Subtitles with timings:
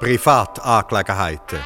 [0.00, 1.58] Privatangelegenheiten.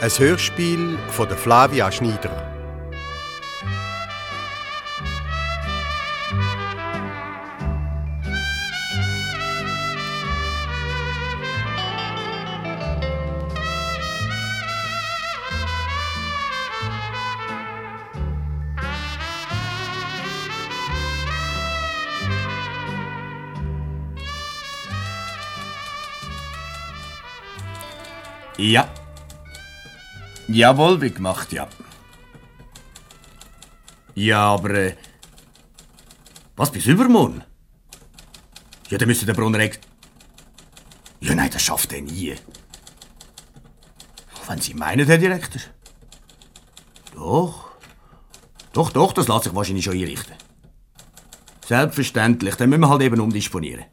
[0.00, 2.55] Ein Hörspiel von der Flavia Schneider.
[30.56, 31.68] Jawohl, wie gemacht, ja.
[34.14, 34.70] Ja, aber.
[34.70, 34.96] Äh,
[36.56, 37.44] was bis übermorgen?
[38.88, 39.78] Ja, dann müsste der Brunner ex.
[41.20, 42.34] Ja, nein, das schafft er nie.
[44.46, 45.60] Wenn Sie meinen, Herr Direktor.
[47.14, 47.72] Doch.
[48.72, 50.36] Doch, doch, das lässt sich wahrscheinlich schon einrichten.
[51.66, 53.84] Selbstverständlich, dann müssen wir halt eben umdisponieren.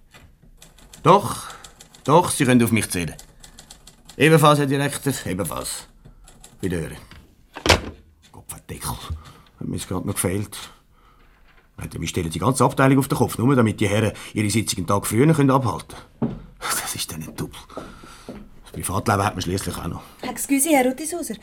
[1.01, 1.47] Doch,
[2.05, 3.15] doch, Sie können auf mich zählen.
[4.15, 5.87] Ebenfalls, Herr Direktor, ebenfalls.
[6.63, 6.97] Wiederhören.
[8.31, 8.89] Gottverdeckel.
[9.59, 10.57] Hat mir gerade noch gefehlt.
[11.91, 14.87] Wir stellen die ganze Abteilung auf den Kopf, nur damit die Herren ihre Sitzung einen
[14.87, 16.35] Tag früher können abhalten können.
[16.59, 17.67] Das ist dann nicht doppelt.
[18.63, 20.03] Das Privatleben hat man schließlich auch noch.
[20.21, 21.35] Excuse, Herr Ruttishauser.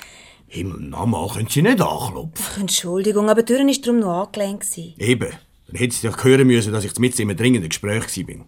[0.47, 2.33] Himmel, Mama, können Sie nicht anklopfen?
[2.43, 4.67] Ach, Entschuldigung, aber die Tür war darum noch angelehnt.
[4.99, 5.33] Eben.
[5.67, 8.47] Dann hätten Sie doch hören müssen, dass ich mit in einem dringenden Gespräch war.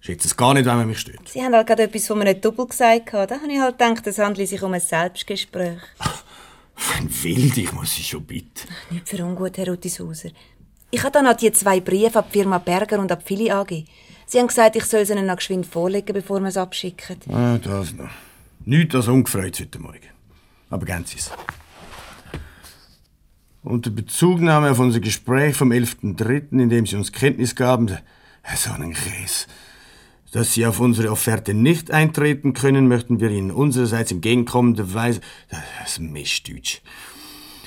[0.00, 1.28] Schätze es gar nicht, wenn man mich stört.
[1.28, 3.12] Sie haben halt gerade etwas von einem Doppel gesagt.
[3.12, 5.80] Da habe ich halt gedacht, es handle sich um ein Selbstgespräch.
[6.96, 8.68] Wenn wild, ich muss Sie schon bitten.
[8.90, 10.30] Nicht für ungut, Herr Ruttishauser.
[10.90, 13.50] Ich habe dann noch die zwei Briefe an die Firma Berger und an die Fili
[13.50, 13.84] AG.
[14.26, 17.16] Sie haben gesagt, ich soll sie ihnen noch geschwind vorlegen, bevor wir es abschicken.
[17.32, 18.10] Ah, das noch.
[18.64, 20.08] Nichts als ungefreut heute Morgen.
[20.70, 21.30] Aber gern Sie es.
[23.62, 27.88] Unter Bezugnahme auf unser Gespräch vom 11.03., in dem Sie uns Kenntnis gaben,
[28.54, 29.46] so einen Käse.
[30.32, 35.20] Dass Sie auf unsere Offerte nicht eintreten können, möchten wir Ihnen unsererseits entgegenkommende Weise...
[35.80, 36.80] Das ist Mistdeutsch.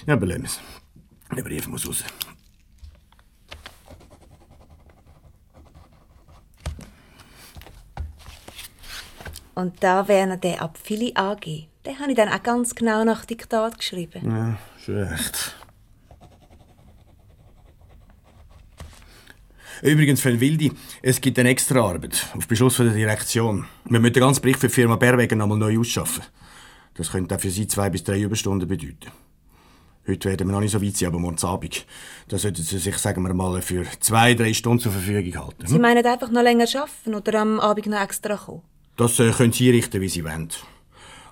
[0.06, 0.60] Ja, belassen es.
[1.36, 2.04] Der Brief muss raus.
[9.56, 11.68] Und da wäre der ab Fili AG.
[11.86, 14.30] Den habe ich dann auch ganz genau nach Diktat geschrieben.
[14.30, 15.56] Ja, schlecht.
[19.82, 20.72] Übrigens, für Wildi,
[21.02, 23.66] es gibt eine extra Arbeit auf Beschluss von der Direktion.
[23.86, 26.24] Wir müssen den ganzen Bericht für die Firma Berwegen nochmal neu ausschaffen.
[26.94, 29.12] Das könnte auch für Sie zwei bis drei Überstunden bedeuten.
[30.08, 31.86] Heute werden wir noch nicht so weit sein, aber morgen Abend.
[32.28, 35.66] Da sollten Sie sich, sagen wir mal, für zwei, drei Stunden zur Verfügung halten.
[35.66, 38.62] Sie meinen einfach noch länger arbeiten oder am Abend noch extra kommen?
[38.98, 40.50] Das äh, können Sie richten, wie Sie wollen.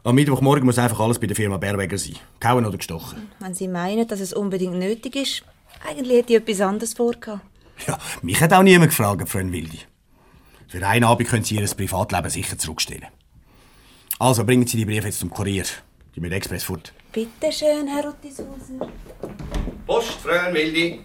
[0.03, 2.15] Am Mittwochmorgen muss einfach alles bei der Firma Berweger sein.
[2.39, 3.29] Gehauen oder gestochen.
[3.39, 5.43] Wenn Sie meinen, dass es unbedingt nötig ist,
[5.87, 7.41] eigentlich hätte ich etwas anderes vorgehabt.
[7.87, 9.79] Ja, mich hat auch niemand gefragt, Freund Wildi.
[10.67, 13.07] Für einen Abend können Sie Ihr Privatleben sicher zurückstellen.
[14.19, 15.63] Also bringen Sie die Briefe jetzt zum Kurier.
[16.15, 16.93] Die mit Express fort.
[17.11, 18.91] Bitte schön, Herr Ruttishauser.
[19.87, 20.99] Post, Freund Wildi.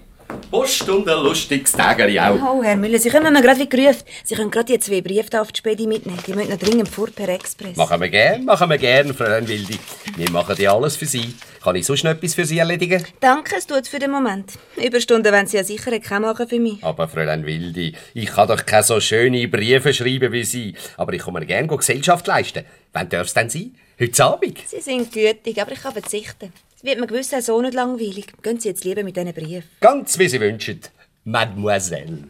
[0.51, 2.37] Post und ein lustiges Tägeri auch.
[2.41, 4.03] Oh, Herr Müller, Sie kommen mir gerade wie gerufen.
[4.23, 6.19] Sie können gerade die zwei Briefe da auf die Spedi mitnehmen.
[6.27, 7.77] Die müssen noch dringend vor per Express.
[7.77, 9.79] Machen wir gern, machen wir gern, Freund Wildi.
[10.17, 11.35] Wir machen ja alles für Sie.
[11.63, 13.05] Kann ich sonst noch etwas für Sie erledigen?
[13.21, 14.53] Danke, es tut für den Moment.
[14.77, 16.85] Überstunden wollen Sie ja sicher keine machen für mich.
[16.85, 20.75] Aber Fräulein Wildi, ich kann doch keine so schöne Briefe schreiben wie Sie.
[20.97, 22.65] Aber ich kann mir gerne Gesellschaft leisten.
[22.93, 23.75] Wann darf es denn sein?
[23.99, 24.59] Heute Abend?
[24.67, 26.53] Sie sind gütig, aber ich kann verzichten.
[26.85, 28.27] Wird mir gewiss auch so nicht langweilig.
[28.43, 29.71] Gehen Sie jetzt lieber mit diesen Briefen.
[29.81, 30.81] Ganz wie Sie wünschen,
[31.25, 32.25] Mademoiselle.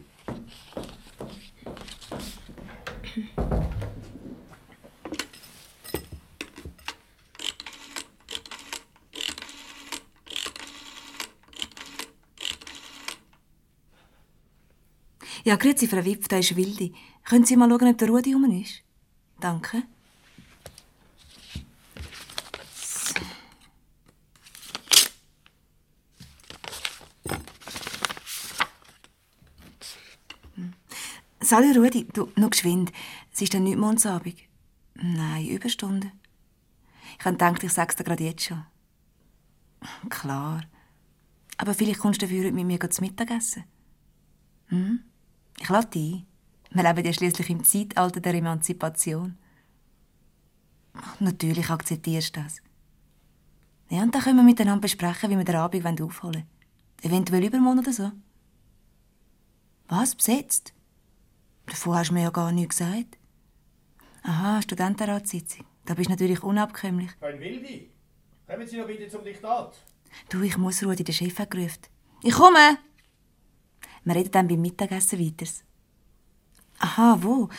[15.43, 16.93] Ja, grüezi, Frau Wipf, da ist Wildi.
[17.25, 18.83] Können Sie mal schauen, ob der Rudi rum ist?
[19.41, 19.83] Danke.
[31.55, 32.91] Salut Rudi, du, noch geschwind.
[33.31, 34.35] Es ist dann nicht Mondsabend.
[34.95, 36.11] Nein, Überstunden.
[37.17, 38.65] Ich habe gedacht, ich sag's dir gerade jetzt schon.
[40.09, 40.65] Klar.
[41.55, 43.63] Aber vielleicht kommst du dafür mit mir zu Mittagessen.
[44.67, 44.99] Hm?
[45.57, 46.25] Ich lade dich ein.
[46.71, 49.37] Wir leben ja schließlich im Zeitalter der Emanzipation.
[51.21, 52.57] Natürlich akzeptierst du das.
[53.87, 56.47] Ja, und dann können wir miteinander besprechen, wie wir den Abend aufholen wollen.
[57.01, 58.11] Eventuell übermorgen oder so.
[59.87, 60.15] Was?
[60.15, 60.74] Besetzt?
[61.65, 63.17] Davon hast du mir ja gar nichts gesagt.
[64.23, 65.65] Aha, Studentenratssitzung.
[65.85, 67.11] Da bist du natürlich unabkömmlich.
[67.19, 67.91] Freund Wildi,
[68.47, 69.77] kommen Sie noch bitte zum Diktat.
[70.29, 71.81] Du, ich muss Rudi, den Chef hat gerufen.
[72.23, 72.77] Ich komme!
[74.03, 75.51] Wir reden dann beim Mittagessen weiter.
[76.79, 77.49] Aha, wo?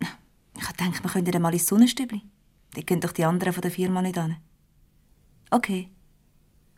[0.00, 2.22] Ich dachte, wir könnten dann mal ins Sonnenstübli.
[2.74, 4.36] Da können doch die anderen von der Firma nicht an.
[5.50, 5.90] Okay.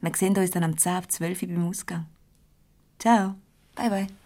[0.00, 2.06] Wir sehen uns dann am 10 auf 12 Uhr beim Ausgang.
[2.98, 3.36] Ciao.
[3.75, 4.24] Bye, bye.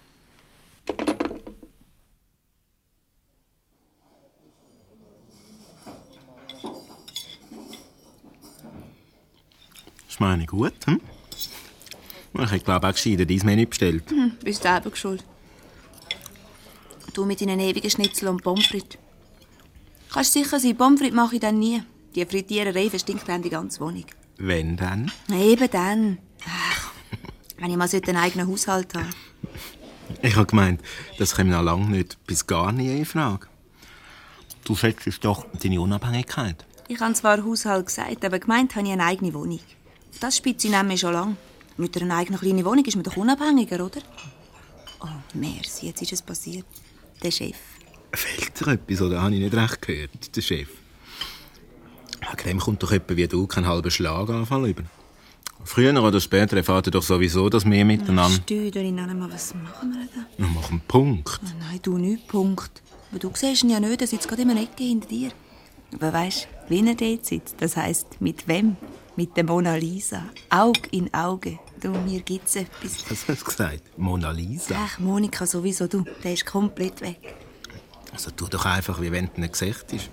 [10.19, 11.01] Das meine ich gut, hm?
[12.35, 14.11] Ich hätte, glaube auch gescheiter dein Menü bestellt.
[14.11, 15.23] Hm, bist selber schuld.
[17.15, 18.99] Du mit deinen ewigen Schnitzel und Pommes frites.
[20.13, 21.85] Kannst sicher sein, Pommes frites mache ich dann nie.
[22.17, 24.07] Die Frittiererei verstinkt dann die ganze Wohnung.
[24.39, 25.13] Wenn dann?
[25.33, 26.19] Eben dann.
[26.45, 26.91] Ach,
[27.59, 29.07] wenn ich mal so einen eigenen Haushalt habe.
[30.21, 30.81] Ich habe gemeint,
[31.19, 33.47] das käme noch lange nicht bis gar nie in Frage.
[34.65, 36.67] Du schätzt doch deine Unabhängigkeit.
[36.89, 39.61] Ich habe zwar Haushalt gesagt, aber gemeint habe ich eine eigene Wohnung.
[40.21, 41.37] Das spitze ich nämlich schon lange.
[41.77, 44.01] Mit einer eigenen kleinen Wohnung ist man doch unabhängiger, oder?
[45.01, 46.67] Oh, merci, jetzt ist es passiert.
[47.23, 47.57] Der Chef.
[48.13, 50.69] Fehlt dir etwas, oder habe ich nicht recht gehört, der Chef?
[52.31, 54.83] Wegen dem kommt doch jemand wie du keinen halben Schlaganfall über.
[55.65, 58.41] Früher oder später erfahrt ihr doch sowieso das mehr miteinander.
[58.43, 60.27] Stüdeli, mal, was machen wir da?
[60.37, 61.41] Wir machen Punkt.
[61.43, 62.83] Oh nein, du nicht Punkt.
[63.11, 65.31] Aber du siehst ihn ja nicht, er sitzt gerade in einer Ecke hinter dir.
[65.95, 68.77] Aber weißt du, wie er dort sitzt, das heisst, mit wem?
[69.19, 70.23] Mit der Mona Lisa.
[70.49, 71.59] Auge in Auge.
[71.81, 73.05] Du, mir gibt's etwas.
[73.11, 73.99] Was hast du gesagt?
[73.99, 74.77] Mona Lisa?
[74.79, 76.05] Ach, Monika sowieso, du.
[76.23, 77.35] Der ist komplett weg.
[78.13, 80.09] Also tu doch einfach, wie wenn du nicht gesagt ist.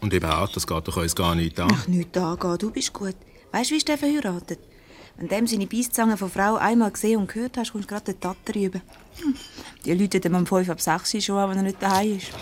[0.00, 1.70] Und überhaupt, das geht doch uns gar nicht an.
[1.72, 3.14] Ach, nichts angehen, du bist gut.
[3.52, 4.58] Weißt du, wie ist der verheiratet?
[5.16, 8.20] Wenn dem seine Beiszange von Frau einmal gesehen und gehört hast, kommst du gerade den
[8.20, 8.80] Tatter rüber.
[9.22, 9.36] Hm.
[9.84, 12.32] Die Leute dem um 5 ab 6 schon an, wenn er nicht daheim ist.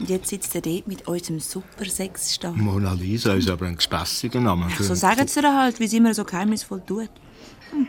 [0.00, 2.56] Und jetzt sitzt er dort mit unserem super Sexstab.
[2.56, 4.66] Mona Lisa ist aber ein gespässiger Name.
[4.70, 7.10] Ach, so sagen sie dir halt, wie sie immer so geheimnisvoll tut.
[7.70, 7.86] Hm.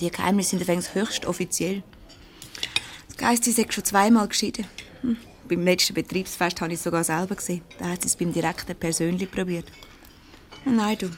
[0.00, 1.82] Die Geheimnisse sind übrigens höchst offiziell.
[3.08, 4.64] Das Geist ist schon zweimal geschieden.
[5.02, 5.18] Hm.
[5.46, 7.60] Beim letzten Betriebsfest habe ich es sogar selber gesehen.
[7.78, 9.66] Da hat sie es beim Direkten persönlich probiert.
[10.64, 11.10] Nein, du.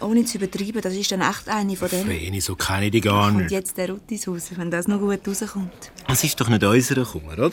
[0.00, 2.06] Ohne zu übertreiben, das ist dann echt eine von denen.
[2.06, 3.50] Vreni, so kenne ich die gar Und nicht.
[3.50, 5.92] jetzt der Ruttis raus, wenn das noch gut rauskommt.
[6.08, 7.52] Es ist doch nicht unser Kummer, oder?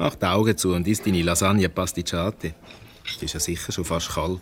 [0.00, 2.54] Mach die Augen zu und isst deine Lasagne Pasticciati.
[3.20, 4.40] Die ist ja sicher schon fast kalt.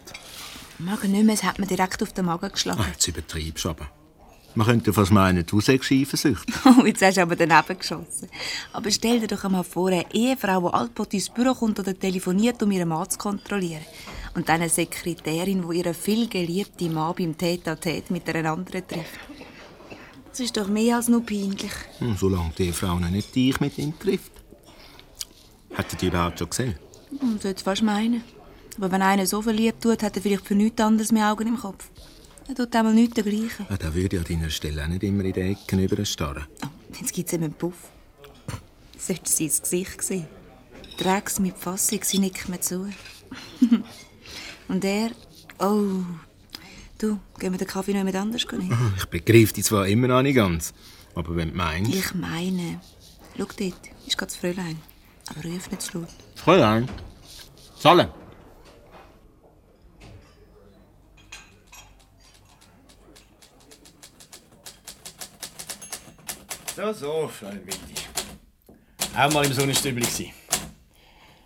[0.78, 2.80] Mag nicht mehr, es hat mir direkt auf den Magen geschlagen.
[2.80, 3.88] Ah, jetzt übertreibst du aber.
[4.54, 6.54] Man könnte fast meinen, du seist eifersüchtig.
[6.64, 8.28] Oh, jetzt hast du aber daneben geschossen.
[8.72, 12.62] Aber stell dir doch einmal vor, eine Ehefrau, die altbot ins Büro kommt oder telefoniert,
[12.62, 13.82] um ihren Mann zu kontrollieren.
[14.36, 19.18] Und dann eine Sekretärin, die ihren viel geliebten Mann beim Tete-a-Tete mit einer anderen trifft.
[20.30, 21.72] Das ist doch mehr als nur peinlich.
[21.98, 24.37] Hm, solange die Frau noch nicht dich mit ihm trifft.
[25.78, 26.74] Hat er die überhaupt schon gesehen?
[27.20, 28.22] Hm, sollte fast meinen.
[28.76, 31.56] Aber wenn einer so verliebt tut, hat er vielleicht für nichts anderes mehr Augen im
[31.58, 31.88] Kopf.
[32.48, 33.66] Er tut einmal nichts dergleichen.
[33.68, 36.46] Ja, da würde ich an deiner Stelle auch nicht immer in die Ecken überstarren.
[36.64, 37.74] Oh, jetzt gibt es ihm einen Puff.
[38.98, 40.26] Sollte sie ins Gesicht.
[40.98, 42.88] Drecks mit Fassung, sie nickt mir zu.
[44.68, 45.10] Und er,
[45.60, 46.02] oh,
[46.98, 48.72] du, gehen wir den Kaffee noch jemand anders nehmen?
[48.72, 50.72] Ah, Ich begreife dich zwar immer noch nicht ganz,
[51.14, 51.94] aber wenn du meinst...
[51.94, 52.80] Ich meine,
[53.36, 53.58] schau dort,
[54.06, 54.78] ist gerade das Fräulein.
[55.30, 56.08] Aber ruf nicht zu laut.
[56.36, 56.88] Fräulein,
[57.78, 58.08] zahlen.
[66.76, 67.94] So, so, Fräulein Witti.
[69.16, 70.32] Auch mal im Sonnenstübli gsi.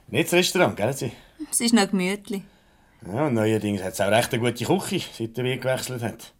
[0.08, 0.92] Nicht das Restaurant, gell?
[0.92, 1.12] Sie?
[1.50, 2.42] Es ist noch gemütlich.
[3.06, 6.32] Ja, und neuerdings hat es auch recht eine gute Küche, seit der Weg gewechselt hat.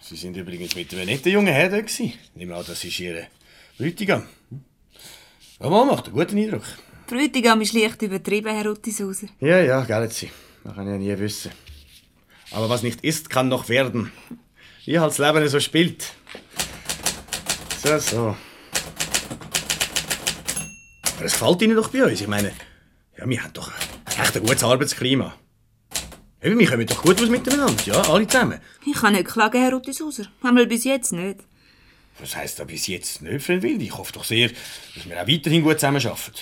[0.00, 2.14] Sie sind übrigens mit einem netten jungen Herr da gsi.
[2.34, 3.28] Nimm an, das ist Ihr
[3.78, 4.26] Bräutigam.
[5.58, 6.64] Ja, mal, macht einen guten Eindruck.
[7.06, 9.28] Bräutigam ist leicht übertrieben, Herr Ruttisauser.
[9.40, 10.30] Ja, ja, gell, Sie.
[10.64, 11.50] Das kann ich ja nie wissen.
[12.50, 14.12] Aber was nicht ist, kann noch werden.
[14.84, 16.12] Wie halt das Leben so spielt.
[17.82, 18.36] So, so.
[21.16, 22.20] Aber es gefällt Ihnen doch bei uns.
[22.20, 22.52] Ich meine,
[23.16, 23.72] ja, wir haben doch
[24.20, 25.34] echt ein gutes Arbeitsklima.
[26.42, 28.60] Eben, wir kommen doch gut aus miteinander, ja, alle zusammen.
[28.84, 30.26] Ich kann nicht klagen, Herr Ruttisauser.
[30.42, 31.40] Einmal bis jetzt nicht.
[32.18, 33.82] Was heisst da bis jetzt nicht, Freund Wild?
[33.82, 34.50] Ich hoffe doch sehr,
[34.94, 36.32] dass wir auch weiterhin gut zusammenarbeiten.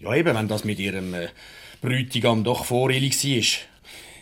[0.00, 1.28] Ja, eben, wenn das mit Ihrem äh,
[1.80, 3.42] Bräutigam doch voreilig war.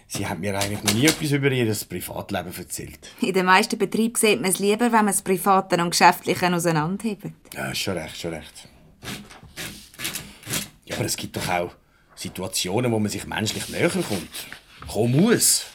[0.09, 3.11] Sie hat mir eigentlich noch nie etwas über Ihr Privatleben erzählt.
[3.21, 7.27] In den meisten Betrieben sieht man es lieber, wenn man das Private und Geschäftliche auseinanderhebt.
[7.53, 8.69] Ja, ist schon recht, schon recht.
[10.85, 11.73] Ja, aber es gibt doch auch
[12.15, 14.29] Situationen, wo man sich menschlich näher kommt.
[14.87, 15.67] Kommen muss.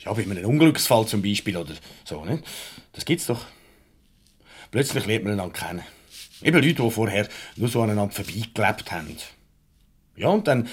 [0.00, 1.74] Ja, bei einem Unglücksfall zum Beispiel oder
[2.04, 2.44] so, nicht?
[2.92, 3.46] Das gibt's doch.
[4.74, 5.84] Plötzlich lernt man einander kennen.
[6.42, 9.16] Eben Leute, die vorher nur so aneinander vorbeigelebt haben.
[10.16, 10.66] Ja, und dann,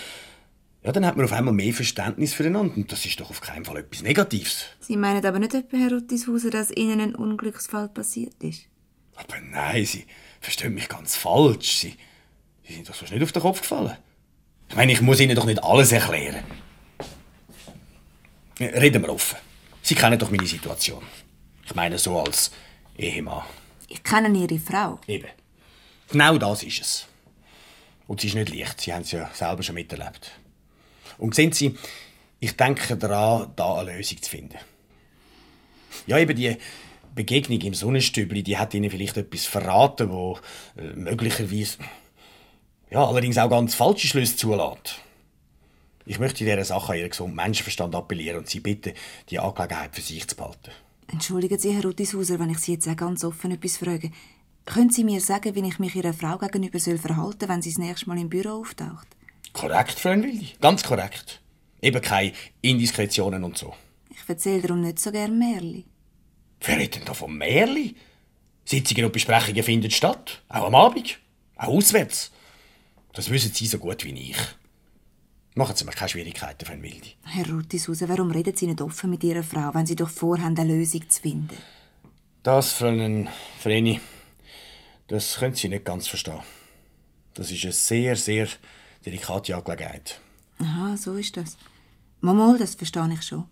[0.81, 2.75] ja, dann hat man auf einmal mehr Verständnis füreinander.
[2.77, 4.65] Und das ist doch auf keinen Fall etwas Negatives.
[4.79, 8.63] Sie meinen aber nicht etwa, Herr Ruttishauser, dass Ihnen ein Unglücksfall passiert ist?
[9.17, 10.07] Aber nein, Sie
[10.39, 11.81] verstehen mich ganz falsch.
[11.81, 11.93] Sie,
[12.67, 13.97] Sie sind doch sonst nicht auf den Kopf gefallen.
[14.67, 16.43] Ich meine, ich muss Ihnen doch nicht alles erklären.
[18.59, 19.37] Reden wir offen.
[19.83, 21.03] Sie kennen doch meine Situation.
[21.67, 22.49] Ich meine so als
[22.97, 23.43] Ehemann.
[23.91, 24.99] Ich kenne Ihre Frau.
[25.07, 25.27] Eben.
[26.09, 27.07] Genau das ist es.
[28.07, 28.79] Und sie ist nicht leicht.
[28.79, 30.31] Sie haben es ja selber schon miterlebt.
[31.17, 31.77] Und sehen Sie,
[32.39, 34.57] ich denke daran, da eine Lösung zu finden.
[36.07, 36.55] Ja, eben die
[37.13, 40.39] Begegnung im Sonnenstübli, die hat Ihnen vielleicht etwas verraten, wo
[40.77, 41.79] äh, möglicherweise,
[42.89, 44.99] ja, allerdings auch ganz falsche Schlüsse zulässt.
[46.05, 48.93] Ich möchte in dieser Sache an Ihren gesunden Menschenverstand appellieren und Sie bitten,
[49.29, 50.71] die Angelegenheit für sich zu behalten.
[51.11, 54.11] Entschuldigen Sie, Herr Ruttishauser, wenn ich Sie jetzt auch ganz offen etwas frage.
[54.65, 57.71] Können Sie mir sagen, wie ich mich Ihrer Frau gegenüber soll verhalten soll, wenn sie
[57.71, 59.07] das nächste Mal im Büro auftaucht?
[59.51, 60.59] Korrekt, Freund.
[60.61, 61.41] Ganz korrekt.
[61.81, 63.73] Eben keine Indiskretionen und so.
[64.09, 65.85] Ich erzähle darum nicht so gern Märli.
[66.61, 67.95] Wer redet denn da von Märli?
[68.63, 70.43] Sitzungen und Besprechungen finden statt.
[70.47, 71.19] Auch am Abend.
[71.57, 72.31] Auch auswärts.
[73.13, 74.37] Das wissen Sie so gut wie ich.
[75.53, 77.15] Machen Sie mir keine Schwierigkeiten, Freund Wildi.
[77.23, 80.73] Herr Ruttishauser, warum reden Sie nicht offen mit Ihrer Frau, wenn Sie doch vorhaben, eine
[80.73, 81.57] Lösung zu finden?
[82.41, 83.27] Das, Fräulein
[83.59, 83.99] Vreni,
[85.07, 86.39] das können Sie nicht ganz verstehen.
[87.33, 88.47] Das ist eine sehr, sehr
[89.05, 90.21] delikate Angelegenheit.
[90.59, 91.57] Aha, so ist das.
[92.21, 93.45] Mama, das verstehe ich schon.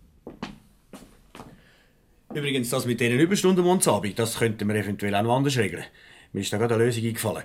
[2.33, 5.83] Übrigens, das mit diesen Überstunden am Abend, das könnten wir eventuell auch noch anders regeln.
[6.31, 7.43] Mir ist da gerade eine Lösung eingefallen.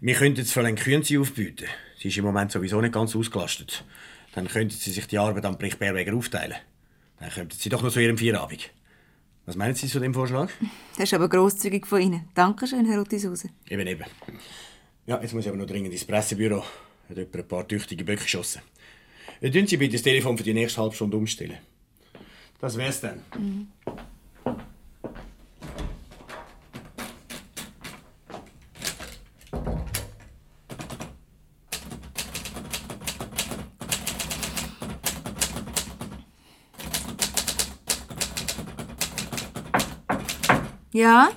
[0.00, 1.66] Wir könnten jetzt Fräulein Kühnzi aufbieten.
[2.00, 3.84] Sie ist im Moment sowieso nicht ganz ausgelastet.
[4.34, 6.56] Dann könnten Sie sich die Arbeit am Bericht Berweger aufteilen.
[7.18, 8.70] Dann könnten Sie doch noch zu Ihrem Feierabend.
[9.44, 10.50] Was meinen Sie zu dem Vorschlag?
[10.96, 12.28] Das ist aber grosszügig von Ihnen.
[12.34, 13.50] Dankeschön, Herr Ruttishauser.
[13.68, 14.04] Eben, eben.
[15.06, 16.64] Ja, jetzt muss ich aber noch dringend ins Pressebüro.
[17.08, 18.62] Hat jemand ein paar tüchtige Böcke geschossen.
[19.42, 21.58] Tun Sie bitte das Telefon für die nächste halbe Stunde umstellen.
[22.60, 23.22] Das wär's dann.
[40.92, 41.30] Ja?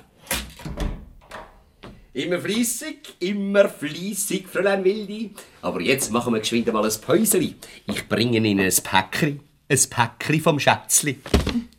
[2.12, 5.32] Immer fließig, immer fließig, Fräulein Wildi.
[5.62, 7.56] Aber jetzt machen wir geschwind mal ein Päuseli.
[7.86, 9.40] Ich bringe Ihnen ein Päckchen.
[9.68, 11.18] Ein Päckchen vom Schätzli.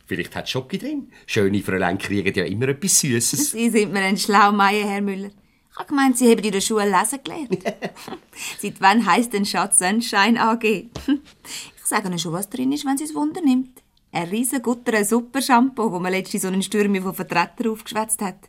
[0.06, 1.10] Vielleicht hat Schoki drin.
[1.26, 3.50] Schöne Fräulein kriegen ja immer etwas Süßes.
[3.52, 5.30] Sie sind mir ein Schlaumeier, Herr Müller.
[5.70, 7.62] Ich habe gemeint, Sie haben in der Schule lesen gelernt.
[8.58, 10.64] Seit wann heisst denn Schatz Sunshine AG?
[10.64, 10.90] ich
[11.84, 13.75] sage Ihnen schon, was drin ist, wenn Sie es Wunder nimmt.
[14.16, 18.48] Ein riesen guter Super-Shampoo, wo man letztens so einen Stürmi von Vertretern aufgeschwätzt hat.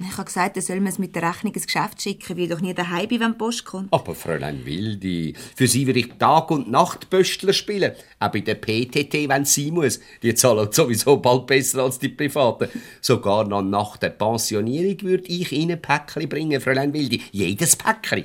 [0.00, 2.50] Ich habe gesagt, er soll mir es mit der Rechnung ins Geschäft schicken, weil ich
[2.50, 3.92] doch nie daheim bin, wenn die Post kommt.
[3.92, 7.92] Aber Fräulein Wildi, für Sie würde ich Tag- und Nacht-Böstler spielen.
[8.18, 10.00] Auch bei der PTT, wenn sein muss.
[10.20, 12.68] Die zahlen sowieso bald besser als die Privaten.
[13.00, 17.22] Sogar noch nach der Pensionierung würde ich Ihnen Päckchen bringen, Fräulein Wildi.
[17.30, 18.24] Jedes Päckchen.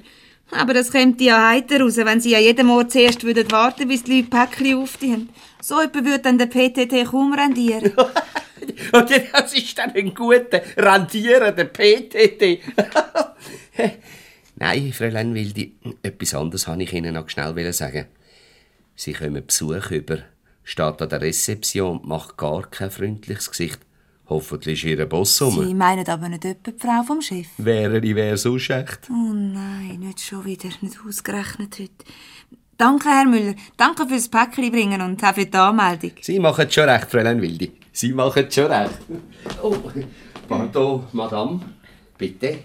[0.50, 4.04] Aber das kommt ja heiter raus, wenn Sie an jedem Ort zuerst würden warten, bis
[4.04, 5.30] die Leute Päckchen aufziehen.
[5.62, 7.94] So etwa würde dann der PTT kaum rendieren.
[8.94, 12.60] Und das ist dann ein guter, rentierender PTT.
[14.56, 18.06] Nein, Fräulein Wildi, etwas anderes wollte ich Ihnen noch schnell sagen.
[18.96, 20.20] Sie kommen Besuch über,
[20.64, 23.80] steht an der Rezeption und macht gar kein freundliches Gesicht.
[24.28, 25.66] Hoffentlich ist Ihr Boss um.
[25.66, 27.48] Sie meinen aber nicht etwa die Frau vom Chef?
[27.58, 29.10] Wäre ich wäre so echt.
[29.10, 32.06] Oh nein, nicht schon wieder, nicht ausgerechnet heute.
[32.80, 33.56] Danke, Herr Müller.
[33.76, 36.14] Danke fürs Päckchen bringen und auch für die Anmeldung.
[36.22, 37.74] Sie machen schon recht, Fräulein Wildi.
[37.92, 39.00] Sie machen schon recht.
[39.62, 39.76] Oh,
[40.48, 41.60] pardon, Madame.
[42.18, 42.60] Bitte.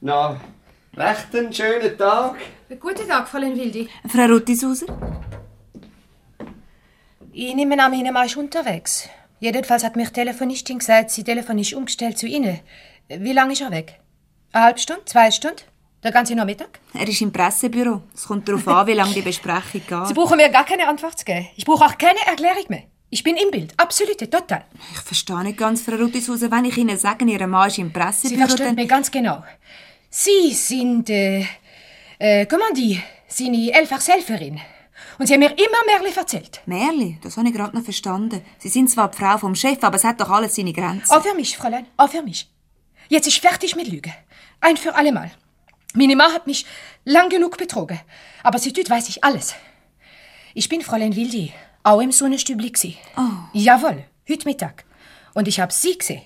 [0.00, 0.40] Na,
[0.96, 2.36] recht einen schönen Tag.
[2.80, 3.86] Guten Tag, Fräulein Wildi.
[4.08, 4.86] Frau Ruttishauser?
[7.34, 9.10] Ich nehme an, Ihnen ist unterwegs.
[9.40, 12.60] Jedenfalls hat mir die Telefonistin gesagt, sie Telefon ist umgestellt zu Ihnen.
[13.08, 14.00] Wie lange ist er weg?
[14.52, 15.04] Eine halbe Stunde?
[15.04, 15.73] Zwei Stunden?
[16.04, 16.80] Der ganze Nachmittag?
[16.92, 18.02] Er ist im Pressebüro.
[18.14, 20.06] Es kommt darauf an, wie lange die Besprechung geht.
[20.06, 21.48] Sie brauchen mir gar keine Antwort zu geben.
[21.56, 22.82] Ich brauche auch keine Erklärung mehr.
[23.08, 23.72] Ich bin im Bild.
[23.78, 24.64] Absolut, total.
[24.92, 27.92] Ich verstehe nicht ganz, Frau Ruttishauser, wenn ich Ihnen sage, Ihr Mann ist im Sie
[27.94, 28.74] Pressebüro, verstehen dann...
[28.74, 29.42] mich ganz genau.
[30.10, 31.46] Sie sind, äh,
[32.18, 34.60] äh, comment dit, seine Helfershelferin.
[35.18, 36.60] Und Sie haben mir immer Märchen erzählt.
[36.66, 38.42] Merli, das habe ich gerade noch verstanden.
[38.58, 41.10] Sie sind zwar die Frau vom Chef, aber es hat doch alles seine Grenzen.
[41.10, 42.50] Auch für mich, Fräulein, auch für mich.
[43.08, 44.12] Jetzt ist fertig mit Lüge.
[44.60, 45.30] Ein für allemal.
[45.96, 46.66] Meine Ma hat mich
[47.04, 48.00] lang genug betrogen.
[48.42, 49.54] Aber sie tut, weiß ich alles.
[50.52, 51.52] Ich bin Fräulein Wildi,
[51.84, 52.96] auch im Sonnenstübli gsi.
[53.16, 53.20] Oh.
[53.52, 54.84] Jawohl, heute Mittag.
[55.34, 56.22] Und ich hab sie gesehen.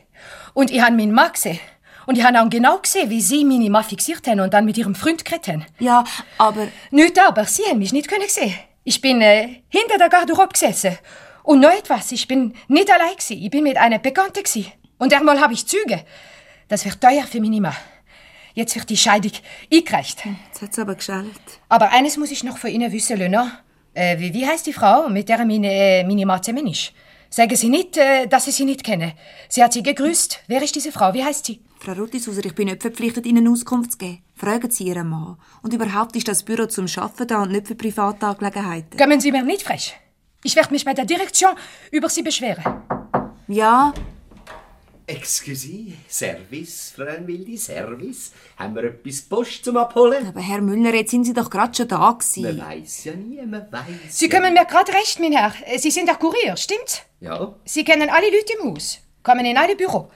[0.55, 1.61] Und ich han meinen Ma gesehen.
[2.07, 4.79] Und ich han auch genau gesehen, wie sie meine Ma fixiert haben und dann mit
[4.79, 5.67] ihrem Freund geredet haben.
[5.79, 6.03] Ja,
[6.39, 6.69] aber...
[6.91, 8.55] Nicht aber, sie haben mich nicht können sehen.
[8.85, 10.97] Ich bin äh, hinter der Garderobe gesessen.
[11.43, 13.35] Und noch etwas, ich bin nicht allein gsi.
[13.35, 14.73] Ich bin mit einer Bekannten gsi.
[14.97, 16.05] Und einmal habe ich Züge.
[16.69, 17.77] Das wird teuer für Minima.
[18.55, 19.33] Jetzt wird die Scheidung
[19.73, 20.25] eingereicht.
[20.47, 21.61] Jetzt hat sie aber geschallt.
[21.69, 23.61] Aber eines muss ich noch von Ihnen wissen, Lena.
[23.95, 26.93] Äh, wie, wie heißt die Frau, mit der meine, äh, Minima zusammen ist?
[27.31, 29.15] Sagen Sie nicht, äh, dass ich sie nicht kenne.
[29.49, 30.41] Sie hat Sie gegrüßt.
[30.47, 31.13] Wer ist diese Frau?
[31.13, 31.61] Wie heißt sie?
[31.79, 34.23] Frau Ruttishauser, ich bin nicht verpflichtet, Ihnen Auskunft zu geben.
[34.35, 35.37] Fragen Sie Ihren Mann.
[35.63, 38.99] Und überhaupt ist das Büro zum Arbeiten da und nicht für Privatangelegenheiten.
[38.99, 39.95] Kommen Sie mir nicht frech.
[40.43, 41.53] Ich werde mich bei der Direktion
[41.91, 42.65] über Sie beschweren.
[43.47, 43.93] Ja,
[45.09, 48.31] Excuse, Service, Fräulein Wildi, Service.
[48.59, 50.27] Haben wir etwas Post zum Abholen?
[50.29, 52.61] aber Herr Müller, jetzt sind Sie doch gerade schon da Man gewesen.
[52.61, 53.87] weiß ja nie, man weiß.
[54.11, 55.53] Sie kommen mir gerade recht, mein Herr.
[55.65, 57.03] Äh, Sie sind der Kurier, stimmt's?
[57.21, 57.55] Ja.
[57.65, 60.11] Sie kennen alle Leute im Haus, kommen in alle Büro.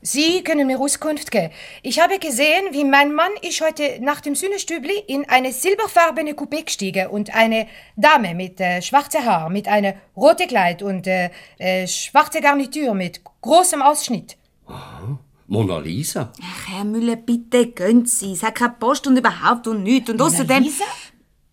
[0.00, 1.50] Sie können mir Auskunft geben.
[1.82, 6.64] Ich habe gesehen, wie mein Mann ist heute nach dem Sühnestübli in eine silberfarbene Coupé
[6.64, 11.88] gestiegen und eine Dame mit äh, schwarzem Haar, mit einem roten Kleid und äh, äh,
[11.88, 14.36] schwarze Garnitur mit großem Ausschnitt.
[15.46, 16.32] Mona Lisa.
[16.42, 18.32] Ach, Herr Müller, bitte gehen Sie.
[18.32, 20.10] Es hat keine Post und überhaupt und nichts.
[20.10, 20.64] Und außerdem...
[20.64, 20.84] Lisa?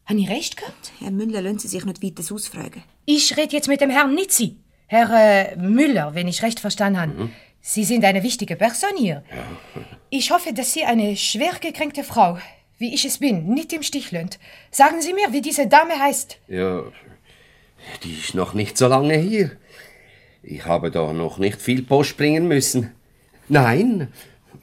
[0.06, 0.92] Habe ich recht gehabt?
[1.00, 2.84] Herr Müller, lassen Sie sich nicht weiter ausfragen.
[3.06, 4.58] Ich rede jetzt mit dem Herrn Nitzi.
[4.88, 7.30] Herr äh, Müller, wenn ich recht verstanden habe.
[7.62, 9.24] Sie sind eine wichtige Person hier.
[10.10, 12.38] Ich hoffe, dass Sie eine schwer gekränkte Frau,
[12.78, 14.40] wie ich es bin, nicht im Stich lönt.
[14.70, 16.40] Sagen Sie mir, wie diese Dame heißt.
[16.50, 16.84] Ja,
[18.04, 19.52] die ist noch nicht so lange hier.
[20.44, 22.92] Ich habe da noch nicht viel Post bringen müssen.
[23.50, 24.10] Nein,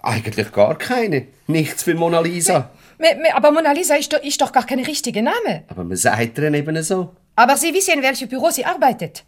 [0.03, 1.27] eigentlich gar keine.
[1.47, 2.71] Nichts für Mona Lisa.
[2.99, 5.65] Me- me- Aber Mona Lisa ist doch, ist doch gar kein richtiger Name.
[5.69, 7.15] Aber man sagt ihr eben so.
[7.37, 9.25] Aber Sie wissen, in welchem Büro sie arbeitet.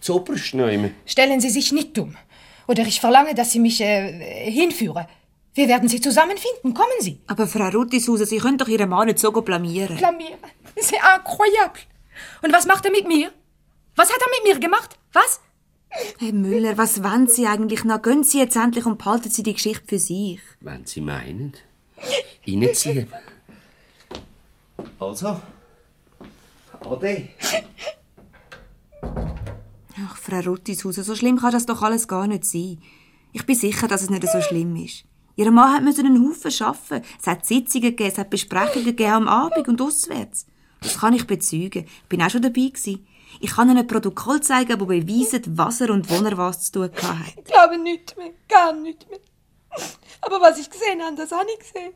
[0.00, 0.94] Zoberst nehmen.
[1.06, 2.16] Stellen Sie sich nicht dumm.
[2.68, 5.06] Oder ich verlange, dass Sie mich äh, hinführen.
[5.54, 6.74] Wir werden Sie zusammenfinden.
[6.74, 7.20] Kommen Sie.
[7.28, 9.96] Aber Frau Ruttishauser, Sie können doch Ihren Mann nicht so blamieren.
[9.96, 10.38] Blamieren.
[10.76, 11.80] C'est incroyable.
[12.42, 13.30] Und was macht er mit mir?
[13.96, 14.98] Was hat er mit mir gemacht?
[15.12, 15.40] Was?
[16.18, 18.02] Herr Müller, was wollen Sie eigentlich noch?
[18.02, 20.40] Gehen Sie jetzt endlich und behalten Sie die Geschichte für sich.
[20.60, 21.54] Wenn Sie meinen.
[22.46, 23.08] Reinziehen.
[25.00, 25.40] Also.
[26.80, 27.28] Ade.
[29.98, 32.82] Ach, Frau Ruttishauser, so schlimm kann das doch alles gar nicht sein.
[33.32, 35.04] Ich bin sicher, dass es nicht so schlimm ist.
[35.36, 37.06] Ihr Mann hat müssen einen Haufen arbeiten.
[37.18, 40.46] Es hat Sitzungen gegeben, es hat Besprechungen gegeben am Abend und auswärts.
[40.80, 41.86] Das kann ich bezeugen.
[41.86, 43.06] Ich bin auch schon dabei gewesen.
[43.40, 46.72] Ich kann Ihnen ein Protokoll zeigen, das beweist, was er und wo er was zu
[46.72, 47.34] tun hat.
[47.36, 48.32] Ich glaube nicht mehr.
[48.48, 49.20] Gar nicht mehr.
[50.22, 51.92] Aber was ich gesehen habe, das habe ich gesehen.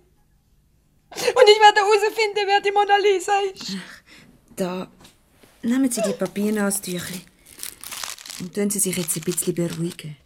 [1.12, 3.76] Und ich werde herausfinden, wer die Mona Lisa ist.
[4.54, 4.88] Da,
[5.62, 7.18] nehmen Sie die Papiernastücher
[8.40, 10.16] und tun Sie sich jetzt ein bisschen beruhigen.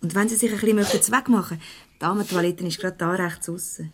[0.00, 1.60] Und wenn Sie sich ein bisschen wegmachen möchten,
[1.94, 3.92] die Damentoilette ist gerade da rechts aussen.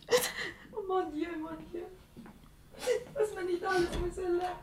[0.73, 1.83] Oh mon Dieu, mon Dieu.
[3.15, 4.57] Was man nicht alles muss erlernen.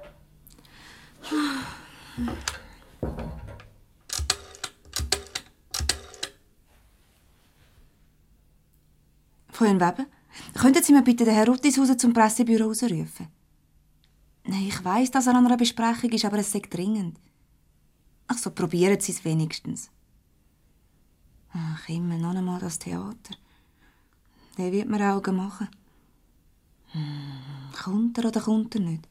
[9.51, 10.05] Fräulein Weber,
[10.53, 13.27] könnten Sie mir bitte den Herrn Ruttishauser zum Pressebüro rausrufen?
[14.45, 17.19] Nein, ich weiss, dass er an einer Besprechung ist, aber es ist dringend.
[18.27, 19.89] Ach so, probieren Sie es wenigstens.
[21.51, 23.35] Ach, immer noch einmal das Theater.
[24.57, 25.67] Der wird mir Augen machen.
[26.91, 29.07] Hm, kommt er oder kommt er nicht?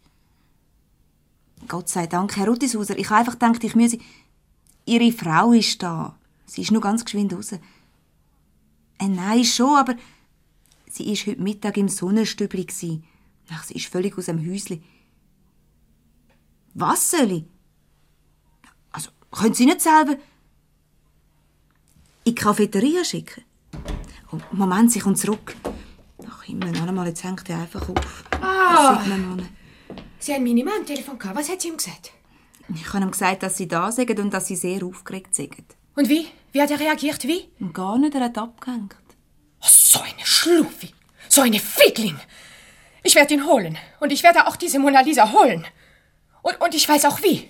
[1.68, 3.98] Gott sei Dank, Herr Ruttishauser, ich habe einfach gedacht, ich müsse...
[4.86, 6.14] Ihre Frau ist da.
[6.46, 7.52] Sie ist nur ganz geschwind raus.
[7.52, 7.60] Äh,
[9.08, 9.94] nein, schon, aber
[10.90, 12.66] sie ist heute Mittag im Sonnenstübli.
[13.50, 14.82] Ach, sie ist völlig aus dem Häusli.
[16.74, 17.44] Was soll ich?
[18.92, 20.18] Also, können Sie nicht selber in
[22.26, 23.44] die Cafeteria schicken?
[24.32, 25.56] Oh, Moment, sie kommt zurück.
[26.28, 28.24] Ach, immer noch einmal, jetzt hängt er einfach auf.
[28.32, 28.96] Ah.
[28.96, 29.48] Das sieht man.
[30.24, 31.36] Sie haben meine Mann am Telefon gehabt.
[31.36, 32.10] Was hat sie ihm gesagt?
[32.74, 35.54] Ich habe ihm gesagt, dass sie da sind und dass sie sehr aufgeregt sind.
[35.96, 36.28] Und wie?
[36.50, 37.24] Wie hat er reagiert?
[37.24, 37.50] Wie?
[37.74, 38.96] Gar nicht, er hat abgehängt.
[39.60, 40.94] Oh, so eine Schluffi.
[41.28, 42.18] So eine Fiedling.
[43.02, 43.76] Ich werde ihn holen.
[44.00, 45.66] Und ich werde auch diese Mona Lisa holen.
[46.40, 47.46] Und, und ich weiß auch wie.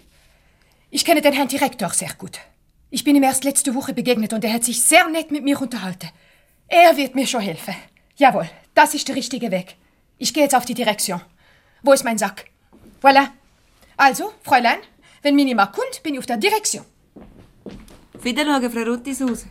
[0.91, 2.41] Ich kenne den Herrn Direktor sehr gut.
[2.91, 5.61] Ich bin ihm erst letzte Woche begegnet und er hat sich sehr nett mit mir
[5.63, 6.11] unterhalten.
[6.67, 7.77] Er wird mir schon helfen.
[8.17, 9.77] Jawohl, das ist der richtige Weg.
[10.19, 11.21] Ich gehe jetzt auf die Direktion.
[11.85, 12.47] Wo ist mein Sack?
[13.05, 13.29] Voilà.
[13.99, 14.79] Also, Fräulein,
[15.21, 16.87] wenn Minima kommt, bin ich auf der Direktion.
[18.23, 19.49] Wiederschauen, Frau Ruttishauser.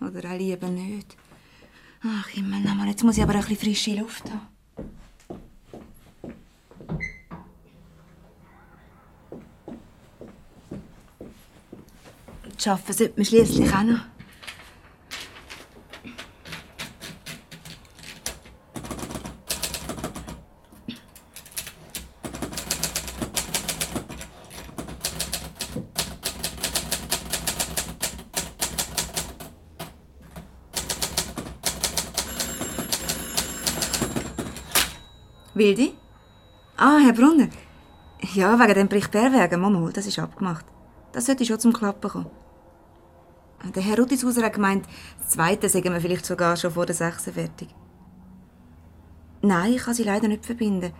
[0.00, 1.14] Oder auch lieber nicht.
[2.02, 2.88] Ach, immer noch mal.
[2.88, 4.48] Jetzt muss ich aber ein bisschen frische Luft haben.
[12.66, 14.11] Arbeiten sollte man schliesslich auch noch.
[35.54, 35.94] Wildi?
[36.76, 37.48] Ah, Herr Brunner.
[38.34, 40.64] Ja, wegen dem Bericht Berwegen, Mama, das ist abgemacht.
[41.12, 42.30] Das sollte schon zum Klappen kommen.
[43.74, 44.86] Der Herr Ruttishauser hat gemeint,
[45.18, 47.68] das zweite sagen wir vielleicht sogar schon vor der sechsten fertig.
[49.42, 50.92] Nein, ich kann sie leider nicht verbinden.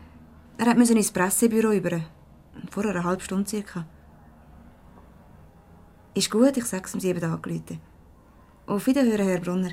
[0.59, 2.01] Er hat ins Pressebüro über.
[2.71, 3.87] Vor einer halben Stunde circa.
[6.15, 7.81] Ist gut, ich sag's ihm, sie eben angerufen.
[8.67, 9.71] Auf Wiederhören, Herr Brunner.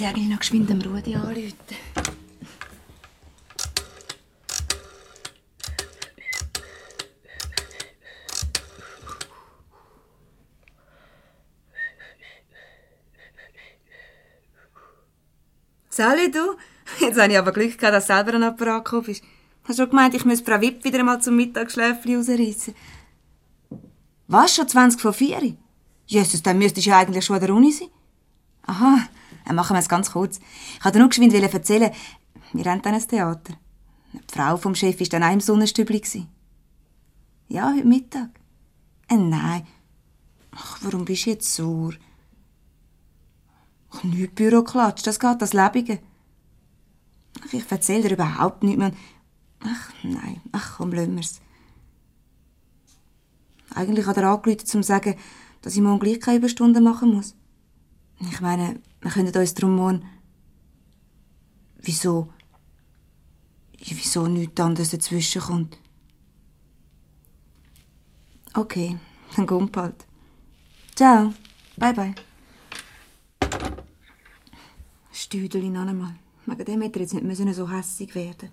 [0.00, 1.54] Könnte ich eigentlich noch geschwind dem Rudi anrufen.
[15.90, 16.56] Sally, du?
[17.00, 19.22] Jetzt habe ich aber Glück gehabt, dass selber ein Apparat gekommen ist.
[19.64, 22.74] Hast du schon gemeint, ich müsse Frau Wipp wieder einmal zum Mittagsschläfchen rausreißen?
[24.28, 25.56] Was, schon 20 vor 4?
[26.06, 27.88] Jesus, dann müsstest du ja eigentlich schon an der Uni sein.
[28.62, 29.08] Aha,
[29.52, 30.38] machen wir es ganz kurz.
[30.78, 31.92] Ich wollte nur geschwind erzählen,
[32.52, 33.54] wir haben dann ein Theater.
[34.12, 36.02] Die Frau vom Chef war dann auch im Sonnenstübli.
[37.48, 38.30] Ja, heute Mittag.
[39.08, 39.66] Äh, nein.
[40.52, 41.94] Ach, warum bist du jetzt sauer?
[43.90, 46.00] Ach, nicht Büroklatsch, das geht das Lebige.
[47.40, 48.92] Ach, ich erzähle dir überhaupt nichts mehr.
[49.60, 51.40] Ach, nein, ach komm, lassen wir's.
[53.74, 55.16] Eigentlich hat er angerufen, um zu sagen,
[55.62, 57.36] dass ich morgen gleich keine Überstunden machen muss.
[58.20, 60.04] Ich meine, wir können uns darum morgen...
[61.82, 62.32] Wieso?
[63.78, 65.78] Wieso nichts anderes dazwischen kommt?
[68.52, 68.98] Okay,
[69.36, 70.06] dann kommt halt.
[70.94, 71.32] Ciao.
[71.76, 72.14] Bye, bye.
[75.12, 76.16] Stüdeli noch einmal.
[76.46, 78.50] Wegen dem hätte er jetzt nicht so hässig werden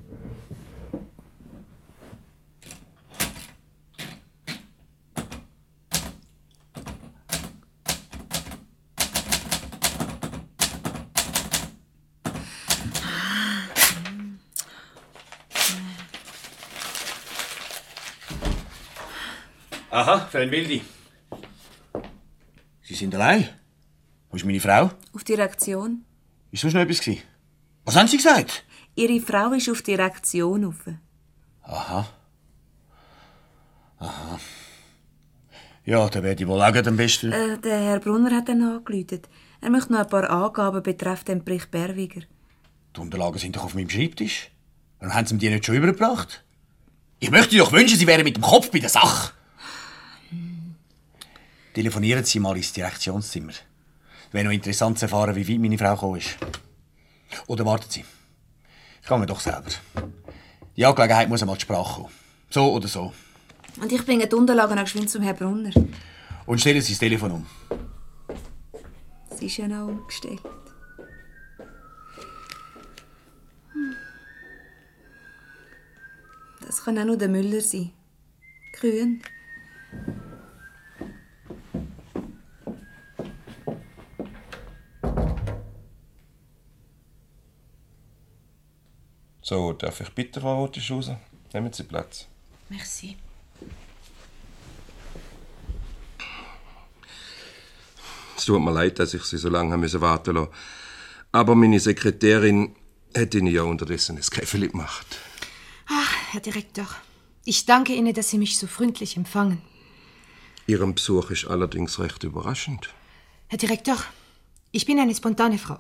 [19.98, 20.80] Aha, Freund Wildi.
[22.84, 23.50] Sie sind allein?
[24.30, 24.92] Wo ist meine Frau?
[25.12, 26.06] Auf Direktion.
[26.52, 27.24] Ist sonst noch etwas gewesen?
[27.84, 28.64] Was haben Sie gesagt?
[28.94, 30.84] Ihre Frau ist auf Direktion rauf.
[31.64, 32.08] Aha.
[33.98, 34.40] Aha.
[35.86, 37.32] Ja, dann werde ich wohl auch gleich am besten...
[37.32, 39.24] Äh, der Herr Brunner hat dann angerufen.
[39.62, 42.22] Er möchte noch ein paar Angaben betreffend den Bericht Berwiger.
[42.96, 44.52] Die Unterlagen sind doch auf meinem Schreibtisch.
[45.00, 46.44] Warum haben Sie mir die nicht schon übergebracht?
[47.18, 49.34] Ich möchte doch wünschen, Sie wären mit dem Kopf bei der Sache.
[51.78, 53.54] Telefonieren Sie mal ins Direktionszimmer.
[54.32, 56.36] Wäre noch interessant zu erfahren, wie weit meine Frau gekommen ist.
[57.46, 58.04] Oder warten Sie.
[59.04, 59.70] Ich gehe doch selber.
[60.76, 62.13] Die Angelegenheit muss einmal zur Sprache kommen.
[62.50, 63.13] So oder so.
[63.80, 65.70] Und ich bringe die Unterlagen noch geschwind zum Herrn Brunner.
[66.48, 67.46] Und stellen Sie das Telefon um.
[69.38, 70.42] Sie ist ja noch umgestellt.
[73.74, 73.96] Hm.
[76.66, 77.92] Das kann auch nur der Müller sein.
[78.80, 79.22] Grün.
[89.50, 91.22] So, darf ich bitten, Frau Rotischhauser?
[91.54, 92.28] Nehmen Sie Platz.
[92.68, 93.16] Merci.
[98.36, 100.52] Es tut mir leid, dass ich Sie so lange haben warten lassen
[101.32, 102.76] Aber meine Sekretärin
[103.16, 105.18] hat Ihnen ja unterdessen ein Käffeli gemacht.
[105.88, 106.90] Ach, Herr Direktor,
[107.46, 109.62] ich danke Ihnen, dass Sie mich so freundlich empfangen.
[110.66, 112.90] Ihrem Besuch ist allerdings recht überraschend.
[113.48, 113.98] Herr Direktor,
[114.74, 115.80] ich bin eine spontane Frau.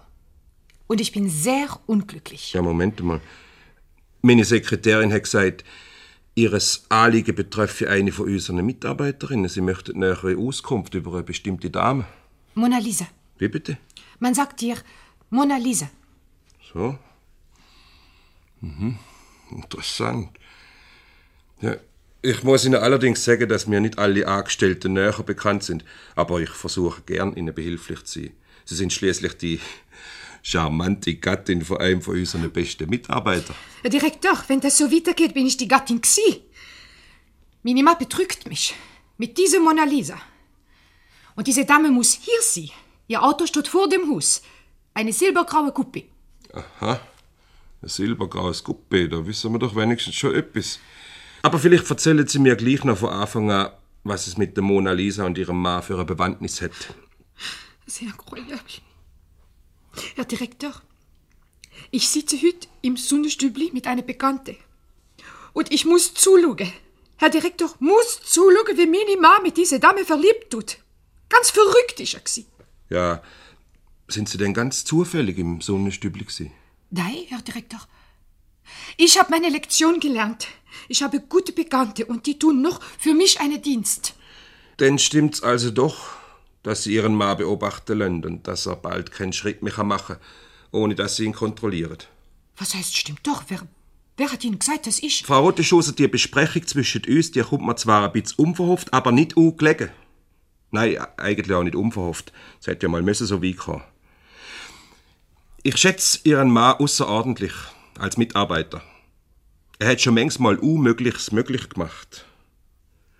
[0.87, 2.53] Und ich bin sehr unglücklich.
[2.53, 3.19] Ja, Moment mal.
[4.27, 5.63] Meine Sekretärin hat gesagt,
[6.35, 9.47] Ihres Anliegen betreffe eine von unseren Mitarbeiterinnen.
[9.47, 12.05] Sie möchte nähere Auskunft über eine bestimmte Dame.
[12.53, 13.07] Mona Lisa.
[13.37, 13.77] Wie bitte?
[14.19, 14.75] Man sagt ihr
[15.29, 15.89] Mona Lisa.
[16.73, 16.97] So.
[18.59, 18.99] Mhm.
[19.49, 20.31] Interessant.
[21.61, 21.77] Ja,
[22.21, 25.85] ich muss Ihnen allerdings sagen, dass mir nicht alle Angestellten näher bekannt sind,
[26.17, 28.31] aber ich versuche gern, Ihnen behilflich zu sein.
[28.65, 29.61] Sie sind schließlich die
[30.47, 33.55] charmante Gattin von einem von unseren besten Mitarbeitern.
[33.81, 36.41] Herr Direktor, wenn das so weitergeht, bin ich die Gattin gsi.
[37.63, 38.73] Meine Mann betrügt mich.
[39.17, 40.17] Mit dieser Mona Lisa.
[41.35, 42.69] Und diese Dame muss hier sein.
[43.07, 44.41] Ihr Auto steht vor dem Haus.
[44.93, 46.05] Eine silbergraue Coupé.
[46.53, 46.99] Aha.
[47.81, 50.79] Ein silbergraues Coupé, da wissen wir doch wenigstens schon etwas.
[51.41, 53.71] Aber vielleicht erzählen Sie mir gleich noch von Anfang an,
[54.03, 56.71] was es mit der Mona Lisa und ihrem Mann für eine Bewandtnis hat.
[57.85, 58.86] C'est incroyable.
[60.15, 60.73] Herr Direktor,
[61.91, 64.55] ich sitze heute im Sonnenstübli mit einer Bekannte.
[65.53, 66.71] Und ich muss zuschauen,
[67.17, 70.77] Herr Direktor muss zuschauen, wie meine Mama mit dieser Dame verliebt tut.
[71.29, 72.45] Ganz verrückt ist er gsi.
[72.89, 73.21] Ja,
[74.07, 76.51] sind Sie denn ganz zufällig im Sonnenstübli gewesen?
[76.89, 77.81] Nein, Herr Direktor.
[78.97, 80.47] Ich habe meine Lektion gelernt.
[80.87, 84.13] Ich habe gute Bekannte und die tun noch für mich einen Dienst.
[84.79, 86.16] Denn stimmt's also doch,
[86.67, 90.25] dass Sie Ihren Mann beobachten lassen und dass er bald keinen Schritt mehr machen kann,
[90.71, 91.99] ohne dass Sie ihn kontrollieren.
[92.57, 93.45] Was heißt, stimmt doch?
[93.47, 93.61] Wer,
[94.17, 95.23] wer hat Ihnen gesagt, dass ich...
[95.23, 99.37] Frau Roteschusser, die Besprechung zwischen uns, die kommt mir zwar ein bisschen unverhofft, aber nicht
[99.37, 99.91] ungelegen.
[100.71, 102.33] Nein, eigentlich auch nicht unverhofft.
[102.59, 103.83] Es hätte ja mal müssen so weit kommen.
[105.63, 107.53] Ich schätze Ihren Mann außerordentlich
[107.97, 108.81] als Mitarbeiter.
[109.79, 112.25] Er hat schon manchmal Unmögliches möglich gemacht.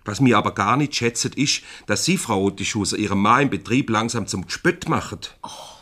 [0.08, 3.90] Was mir aber gar nicht schätzt, ist, dass Sie, Frau Rotischusser, Ihrem Mann im Betrieb
[3.90, 5.36] langsam zum Gespött macht.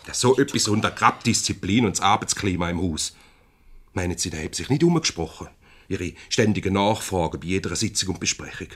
[0.05, 3.15] ja, so etwas untergrabt Disziplin und das Arbeitsklima im Haus.
[3.93, 5.47] Meinen Sie, da hat sich nicht umgesprochen?
[5.87, 8.71] Ihre ständige Nachfrage bei jeder Sitzung und Besprechung.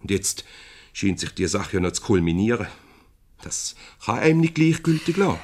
[0.00, 0.44] Und jetzt
[0.92, 2.68] scheint sich die Sache ja noch zu kulminieren.
[3.42, 5.40] Das kann einem nicht gleichgültig lassen.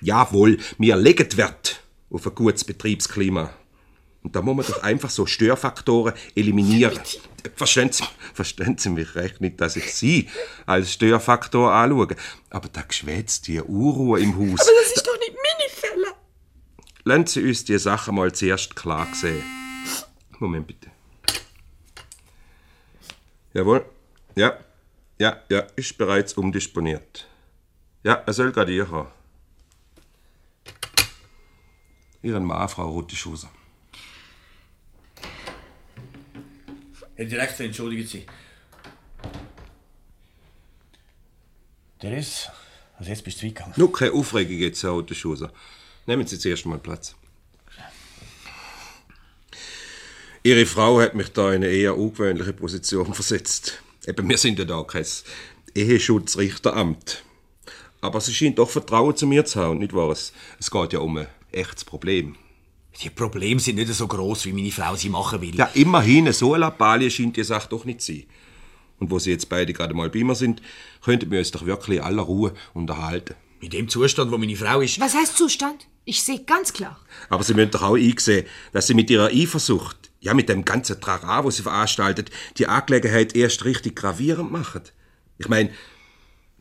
[0.00, 3.54] Jawohl, wir legen Wert auf ein gutes Betriebsklima.
[4.26, 6.98] Und da muss man doch einfach so Störfaktoren eliminieren.
[7.54, 8.02] Verstehen Sie,
[8.34, 10.28] verstehen Sie mich recht nicht, dass ich Sie
[10.66, 12.16] als Störfaktor anschaue.
[12.50, 14.62] Aber da geschwätzt die Unruhe im Haus.
[14.62, 16.14] Aber das ist doch nicht meine Fälle.
[17.04, 19.44] Lassen Sie uns die Sache mal zuerst klar sehen.
[20.40, 20.90] Moment bitte.
[23.54, 23.84] Jawohl.
[24.34, 24.58] Ja.
[25.20, 27.28] Ja, ja, ist bereits umdisponiert.
[28.02, 29.08] Ja, er soll gerade hier kommen.
[32.22, 33.50] Ihren Mann, Frau Rotischhuser.
[37.16, 38.26] Herr Direktor, entschuldigen Sie.
[41.98, 42.50] Therese,
[42.98, 43.74] also jetzt bist du weggegangen.
[43.76, 45.50] Nur keine Aufregung jetzt, Herr Rotischhuser.
[46.04, 47.16] Nehmen Sie zuerst mal Platz.
[50.42, 53.82] Ihre Frau hat mich da in eine eher ungewöhnliche Position versetzt.
[54.06, 55.06] Eben, wir sind ja da kein
[55.74, 57.24] Eheschutzrichteramt.
[58.02, 60.10] Aber sie scheint doch Vertrauen zu mir zu haben, nicht wahr?
[60.10, 62.36] Es, es geht ja um ein echtes Problem.
[63.02, 65.54] Die Probleme sind nicht so groß, wie meine Frau sie machen will.
[65.54, 68.24] Ja, immerhin, so eine Lappalie scheint die Sache doch nicht zu sein.
[68.98, 70.62] Und wo sie jetzt beide gerade mal bei mir sind,
[71.02, 73.34] könnten wir uns doch wirklich in aller Ruhe unterhalten.
[73.60, 75.00] In dem Zustand, wo meine Frau ist.
[75.00, 75.86] Was heißt Zustand?
[76.04, 76.98] Ich sehe ganz klar.
[77.28, 81.00] Aber Sie müssen doch auch einsehen, dass Sie mit Ihrer Eifersucht, ja mit dem ganzen
[81.00, 84.82] Trara, wo Sie veranstaltet, die Angelegenheit erst richtig gravierend machen.
[85.38, 85.70] Ich meine,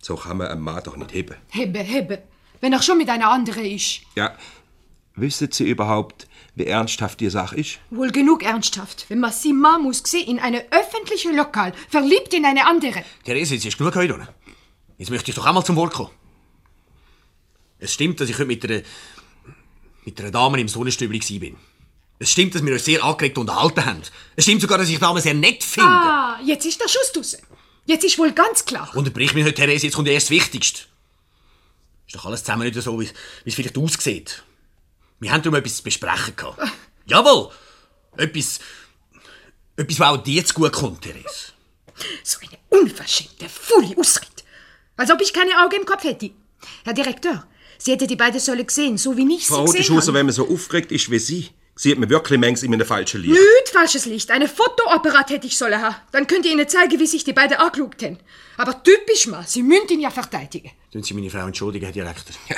[0.01, 1.35] so kann man einen Mann doch nicht heben.
[1.49, 2.23] Hebe, hebe.
[2.59, 4.01] Wenn er schon mit einer anderen ist.
[4.15, 4.35] Ja,
[5.15, 7.79] wissen Sie überhaupt, wie ernsthaft die Sache ist?
[7.89, 12.67] Wohl genug ernsthaft, wenn man sie muss sehen in eine öffentliche Lokal, verliebt in eine
[12.67, 13.03] andere.
[13.23, 14.15] Therese, jetzt ist genug heute.
[14.15, 14.33] oder?
[14.97, 16.11] Jetzt möchte ich doch einmal zum Wort kommen.
[17.79, 18.81] Es stimmt, dass ich heute mit einer,
[20.05, 21.57] mit einer Dame im Sonnenstübli gsi bin.
[22.17, 24.01] Es stimmt, dass wir uns sehr angeregt unterhalten haben.
[24.37, 25.89] Es stimmt sogar, dass ich die Dame sehr nett finde.
[25.89, 27.39] Ah, jetzt ist der Schuss draussen.
[27.85, 28.89] Jetzt ist wohl ganz klar.
[28.95, 30.83] Unterbrich mich nicht, Therese, jetzt kommt erst das Wichtigste.
[32.07, 34.43] Ist doch alles zusammen nicht so, wie wie es vielleicht aussieht.
[35.25, 36.61] Wir haben darum etwas zu besprechen gehabt.
[37.07, 37.49] Jawohl!
[38.15, 38.59] Etwas,
[39.75, 41.51] etwas, was auch dir zu gut kommt, Therese.
[42.23, 44.43] So eine unverschämte, faule Ausrede.
[44.97, 46.29] Als ob ich keine Augen im Kopf hätte.
[46.83, 47.43] Herr Direktor,
[47.79, 50.19] Sie hätte die beiden Säule gesehen, so wie ich sie Frau gesehen Rotischhuser, habe.
[50.19, 53.33] wenn man so aufgeregt ist wie Sie, sieht man wirklich manchmal in einem falschen Licht.
[53.33, 54.29] Nicht falsches Licht.
[54.29, 55.95] Eine Fotoapparat hätte ich sollen haben.
[56.11, 58.19] Dann könnt ihr Ihnen zeigen, wie sich die beiden angeschaut haben.
[58.57, 60.69] Aber typisch mal, Sie müssen ihn ja verteidigen.
[60.93, 62.35] Tun Sie meine Frau entschuldigen, Herr Direktor.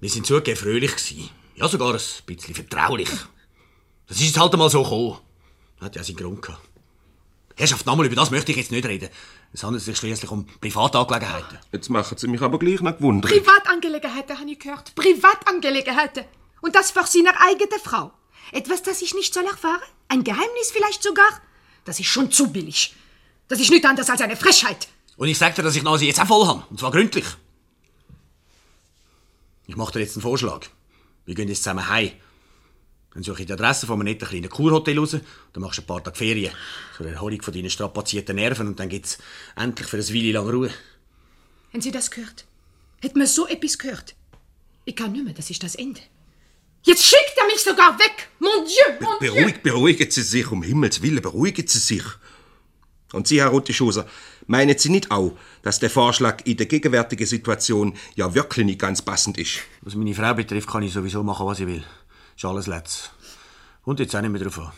[0.00, 1.41] Wir sind zugegeben fröhlich gewesen.
[1.54, 3.10] Ja, sogar ein bisschen vertraulich.
[4.06, 5.18] Das ist jetzt halt einmal so gekommen.
[5.80, 6.60] Hat ja seinen Grund gehabt.
[7.56, 9.10] Herrschaft, nochmal über das möchte ich jetzt nicht reden.
[9.52, 11.58] Es handelt sich schließlich um Privatangelegenheiten.
[11.70, 13.30] Jetzt machen Sie mich aber gleich noch gewundert.
[13.30, 14.94] Privatangelegenheiten, habe ich gehört.
[14.94, 16.24] Privatangelegenheiten.
[16.62, 18.12] Und das für seine eigene Frau.
[18.52, 19.82] Etwas, das ich nicht soll erfahren?
[20.08, 21.28] Ein Geheimnis vielleicht sogar?
[21.84, 22.94] Das ist schon zu billig.
[23.48, 24.88] Das ist nicht anders als eine Frechheit.
[25.16, 26.64] Und ich sage dir, dass ich Nase jetzt auch voll habe.
[26.70, 27.26] Und zwar gründlich.
[29.66, 30.66] Ich mache dir jetzt einen Vorschlag.
[31.24, 32.12] Wir gehen jetzt zusammen heim.
[33.14, 35.16] Dann suche ich die Adresse von einem netten kleinen Kurhotel raus.
[35.52, 36.52] Dann machst du ein paar Tage Ferien.
[36.96, 38.68] Zur Erholung von deinen strapazierten Nerven.
[38.68, 39.18] Und dann gibt's
[39.54, 40.70] endlich für ein Weile lang Ruhe.
[41.72, 42.46] Haben Sie das gehört?
[43.00, 44.14] Hätten wir so etwas gehört?
[44.84, 46.00] Ich kann nicht mehr, das ist das Ende.
[46.84, 48.28] Jetzt schickt er mich sogar weg!
[48.40, 49.32] Mon Dieu, mon Dieu!
[49.32, 52.02] Beruhigt, beruhigen Sie sich, um Himmels Willen, beruhigen Sie sich.
[53.12, 54.08] Und Sie, Herr Rotischuser,
[54.46, 59.02] meinen Sie nicht auch, dass der Vorschlag in der gegenwärtigen Situation ja wirklich nicht ganz
[59.02, 59.60] passend ist?
[59.82, 61.84] Was meine Frau betrifft, kann ich sowieso machen, was ich will.
[62.36, 63.12] Ist alles letzt.
[63.84, 64.72] Und jetzt auch nicht mehr drauf an.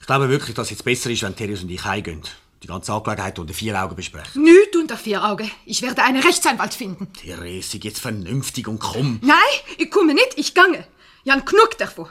[0.00, 2.22] Ich glaube wirklich, dass es jetzt besser ist, wenn Therius und ich heimgehen.
[2.62, 4.42] Die ganze Angelegenheit unter vier Augen besprechen.
[4.42, 5.50] Nicht unter vier Augen.
[5.66, 7.12] Ich werde einen Rechtsanwalt finden.
[7.12, 9.18] Therese, jetzt vernünftig und komm.
[9.22, 9.36] Nein,
[9.78, 10.86] ich komme nicht, ich gange.
[11.24, 12.08] Jan genug davon,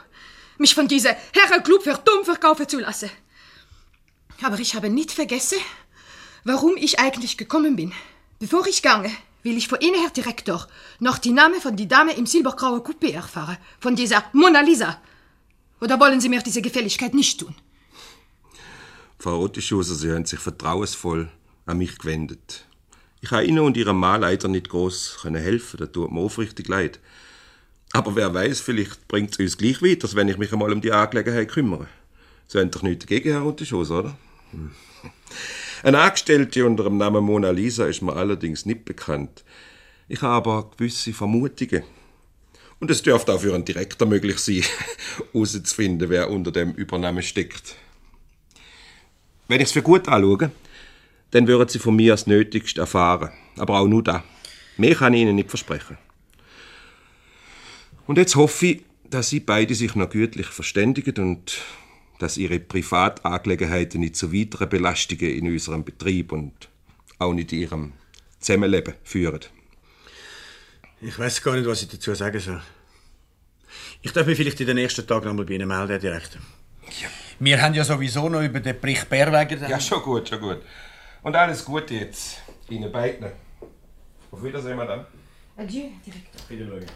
[0.58, 3.10] mich von dieser Herrenklub für dumm verkaufen zu lassen.
[4.42, 5.58] Aber ich habe nicht vergessen,
[6.46, 7.92] warum ich eigentlich gekommen bin.
[8.38, 9.10] Bevor ich gange,
[9.42, 10.66] will ich von Ihnen, Herr Direktor,
[11.00, 13.58] noch die Name von die Dame im silbergrauen Coupé erfahren.
[13.80, 15.00] Von dieser Mona Lisa.
[15.80, 17.54] Oder wollen Sie mir diese Gefälligkeit nicht tun?
[19.18, 21.28] Frau Rottischhuser, Sie haben sich vertrauensvoll
[21.66, 22.64] an mich gewendet.
[23.20, 27.00] Ich habe Ihnen und Ihrem Mann leider nicht groß helfen Das tut mir aufrichtig leid.
[27.92, 30.92] Aber wer weiß, vielleicht bringt es uns gleich weiter, wenn ich mich einmal um die
[30.92, 31.88] Angelegenheit kümmere.
[32.46, 34.18] Sie haben doch nichts dagegen, Herr Rottischhuser, oder?
[34.52, 34.70] Hm.
[35.86, 39.44] Eine Angestellte unter dem Namen Mona Lisa ist mir allerdings nicht bekannt.
[40.08, 41.84] Ich habe aber gewisse Vermutungen.
[42.80, 44.64] Und es dürfte auch für einen Direktor möglich sein,
[45.32, 47.76] herauszufinden, wer unter dem Übernamen steckt.
[49.46, 50.50] Wenn ich es für gut anschaue,
[51.30, 53.30] dann würden Sie von mir das Nötigste erfahren.
[53.56, 54.24] Aber auch nur da.
[54.78, 55.98] Mehr kann ich Ihnen nicht versprechen.
[58.08, 61.60] Und jetzt hoffe ich, dass Sie beide sich noch gütlich verständigen und
[62.18, 66.68] dass Ihre Privatangelegenheiten nicht zu weiteren Belastungen in unserem Betrieb und
[67.18, 67.92] auch nicht in Ihrem
[68.40, 69.40] Zusammenleben führen.
[71.00, 72.62] Ich weiß gar nicht, was ich dazu sagen soll.
[74.02, 76.40] Ich darf mich vielleicht in den nächsten Tagen noch mal bei Ihnen melden, Herr Direktor.
[77.00, 77.08] Ja.
[77.38, 79.60] Wir haben ja sowieso noch über den Bericht Bärwegen...
[79.68, 80.62] Ja, schon gut, schon gut.
[81.22, 83.30] Und alles Gute jetzt Ihnen beiden.
[84.30, 85.06] Auf Wiedersehen, Madame.
[85.56, 86.40] Adieu, Direktor.
[86.48, 86.86] Wiedersehen.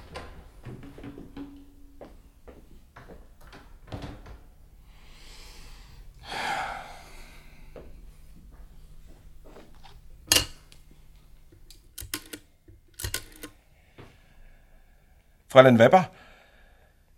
[15.51, 16.09] Fräulein Weber,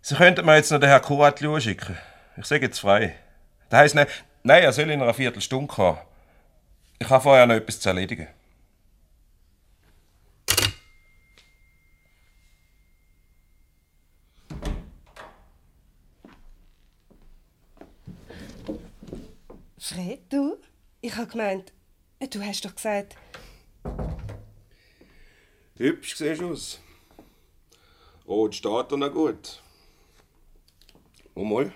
[0.01, 1.95] Sie könnten mir jetzt noch den Herrn Kuratli schicken.
[2.35, 3.15] Ich sage jetzt frei.
[3.69, 5.99] Das heisst nicht, nein, er soll in einer Viertelstunde kommen.
[6.97, 8.27] Ich habe vorher noch etwas zu erledigen.
[19.77, 20.57] Fred, du?
[21.01, 21.71] Ich habe gemeint,
[22.31, 23.15] du hast doch gesagt...
[25.77, 26.82] Hübsch siehst du aus.
[28.27, 29.61] Rot steht er noch gut.
[31.33, 31.73] Und mal, ein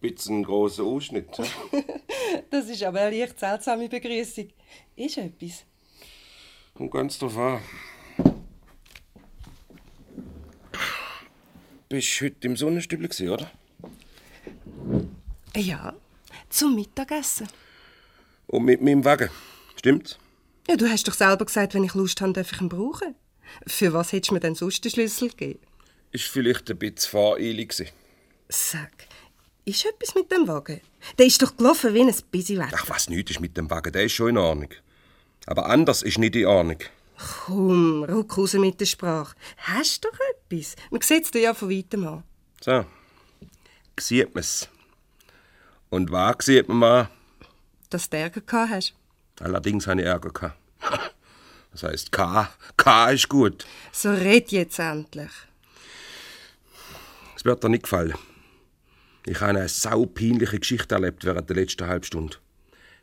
[0.00, 1.28] bisschen grosser Ausschnitt.
[2.50, 4.48] das ist aber eine leicht seltsame Begrüßung.
[4.94, 5.64] Ist etwas?
[6.74, 7.60] Kommt ganz drauf an.
[11.88, 13.50] Bist du heute im Sonnenstübel, oder?
[15.56, 15.94] Ja,
[16.50, 17.48] zum Mittagessen.
[18.46, 19.30] Und mit meinem Wagen,
[19.76, 20.18] stimmt's?
[20.68, 23.14] Ja, du hast doch selber gesagt, wenn ich Lust habe, darf ich ihn brauchen.
[23.66, 25.60] Für was hättest du mir denn sonst den Schlüssel gegeben?
[26.12, 27.92] Ist vielleicht ein bisschen fahreilig.
[28.48, 28.92] Sag,
[29.64, 30.80] ist etwas mit dem Wagen?
[31.18, 32.76] Der ist doch gelaufen wie ein Bisiwetter.
[32.78, 34.70] Ach, was nichts ist mit dem Wagen, der ist schon in Ordnung.
[35.46, 36.78] Aber anders ist nicht in Ordnung.
[37.18, 39.34] Komm, ruck raus mit der Sprache.
[39.58, 40.76] Hast du doch etwas?
[40.90, 42.24] Man sieht es dir ja von weitem an.
[42.60, 42.86] So,
[43.98, 44.68] sieht man's.
[45.90, 47.10] Und was sieht man mal?
[47.90, 48.94] Dass du Ärger gehabt hast.
[49.40, 50.56] Allerdings habe ich Ärger gehabt.
[51.80, 52.50] Das heißt K.
[52.76, 53.64] K ist gut.
[53.92, 55.30] So red jetzt endlich.
[57.36, 58.14] Es wird dir nicht gefallen.
[59.26, 62.38] Ich habe eine saupeinliche Geschichte erlebt während der letzten Halbstunde.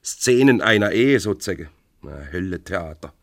[0.04, 1.70] Szenen einer Ehe sozusagen.
[2.04, 3.14] Ein Höllentheater.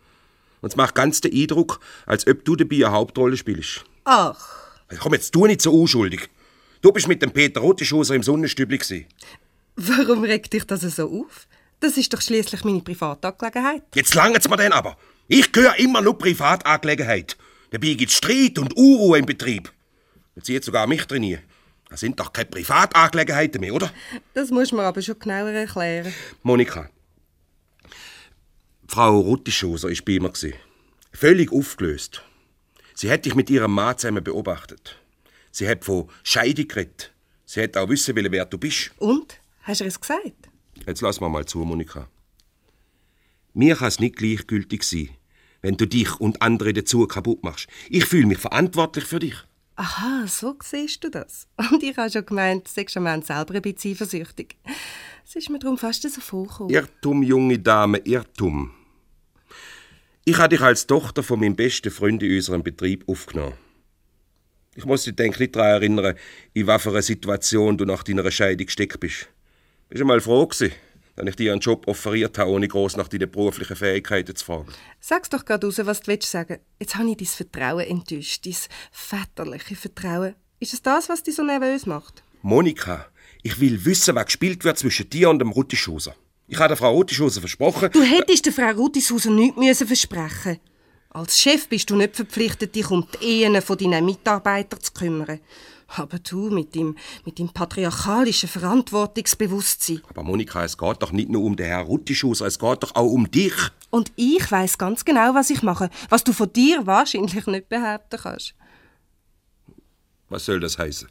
[0.62, 3.84] Und es macht ganz den Eindruck, als ob du dabei eine Hauptrolle spielst.
[4.04, 4.70] Ach.
[5.00, 6.30] Komm, jetzt tu nicht so unschuldig.
[6.80, 9.06] Du bist mit dem Peter Rotischhoser im Sonnenstübli.
[9.76, 11.46] Warum regt dich das so auf?
[11.80, 13.82] Das ist doch schließlich meine Privatangelegenheit.
[13.94, 14.96] Jetzt langt's mir denn aber.
[15.28, 17.36] Ich gehöre immer nur Privatangelegenheit.
[17.70, 19.72] Dabei gibt's Streit und Unruhe im Betrieb.
[20.36, 21.42] Jetzt jetzt sogar mich trainieren.
[21.88, 23.92] Das sind doch keine Privatangelegenheiten mehr, oder?
[24.34, 26.12] Das muss man aber schon genauer erklären.
[26.42, 26.88] Monika.
[28.88, 30.54] Frau Ruttischoser war bei mir.
[31.12, 32.22] Völlig aufgelöst.
[32.94, 34.98] Sie hat dich mit ihrem Mann zusammen beobachtet.
[35.50, 37.12] Sie hat von Scheidung geredet.
[37.44, 38.90] Sie hat auch wissen wollen, wer du bist.
[38.96, 39.38] Und?
[39.62, 40.48] Hast du es gesagt?
[40.86, 42.08] Jetzt lass mal mal zu, Monika.
[43.54, 45.10] Mir kann es nicht gleichgültig sein,
[45.60, 47.68] wenn du dich und andere dazu kaputt machst.
[47.88, 49.36] Ich fühle mich verantwortlich für dich.
[49.76, 51.48] Aha, so siehst du das.
[51.70, 54.56] Und ich habe schon gemeint, du seist am Ende selber ein bisschen eifersüchtig.
[55.26, 56.72] Es ist mir darum fast so vorgekommen.
[56.72, 58.70] Irrtum, junge Dame, Irrtum.
[60.24, 63.54] Ich habe dich als Tochter von meinem besten Freund in unserem Betrieb aufgenommen.
[64.74, 66.16] Ich muss dich, denke nicht daran erinnern,
[66.54, 69.28] in einer Situation du nach deiner Scheidung gesteckt bist.
[69.88, 70.72] Bist du mal froh gewesen,
[71.26, 74.72] dass ich dir einen Job offeriert habe, ohne groß nach deinen beruflichen Fähigkeiten zu fragen?
[75.00, 76.58] Sag's doch gerade raus, was du willst sagen.
[76.80, 78.56] Jetzt habe ich dein Vertrauen enttäuscht, dein
[78.90, 80.34] väterliche Vertrauen.
[80.60, 82.22] Ist es das, was dich so nervös macht?
[82.42, 83.06] Monika,
[83.42, 86.14] ich will wissen, was gespielt wird zwischen dir und dem Ruttischuser.
[86.48, 87.90] Ich habe der Frau Ruttischuser versprochen...
[87.92, 90.58] Du hättest der Frau Ruttishuser nichts müssen versprechen
[91.10, 95.40] Als Chef bist du nicht verpflichtet, dich um die Ehen von deinen Mitarbeitern zu kümmern.
[95.96, 100.00] Aber du mit dem, mit dem patriarchalischen Verantwortungsbewusstsein.
[100.08, 103.10] Aber Monika, es geht doch nicht nur um den Herrn Ruttischus, es geht doch auch
[103.10, 103.54] um dich.
[103.90, 108.18] Und ich weiß ganz genau, was ich mache, was du von dir wahrscheinlich nicht behaupten
[108.22, 108.54] kannst.
[110.30, 111.08] Was soll das heißen?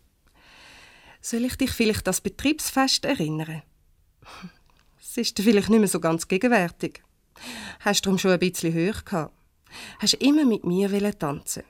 [1.21, 3.61] Soll ich dich vielleicht an das Betriebsfest erinnern?
[4.99, 7.03] Es ist vielleicht nicht mehr so ganz gegenwärtig.
[7.81, 9.33] Hast du darum schon ein bisschen höher gehabt?
[9.99, 11.63] Hast immer mit mir tanzen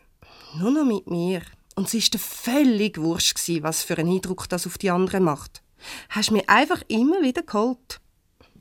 [0.58, 1.42] Nur noch mit mir.
[1.82, 5.64] Und es dir völlig wurscht, was für einen Eindruck das auf die anderen macht.
[6.10, 8.00] Hast mir einfach immer wieder geholt.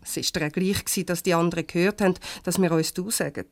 [0.01, 2.15] Es war dir auch gleich, dass die anderen gehört haben,
[2.45, 3.45] dass wir uns du sagen.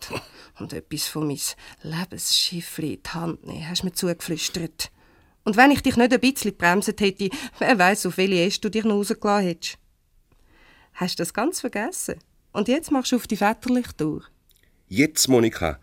[0.59, 1.39] Und etwas von meinem
[1.83, 4.91] Lebensschiffli in die Hand nehmen, hast mir zugeflüstert.
[5.45, 8.71] Und wenn ich dich nicht ein bisschen gebremst hätte, wer weiß, auf welche Äste du
[8.71, 9.79] dich noch rausgelassen hättest.
[10.95, 12.15] Hast du das ganz vergessen?
[12.53, 14.25] Und jetzt machst du auf die väterlich durch.
[14.87, 15.79] Jetzt, Monika,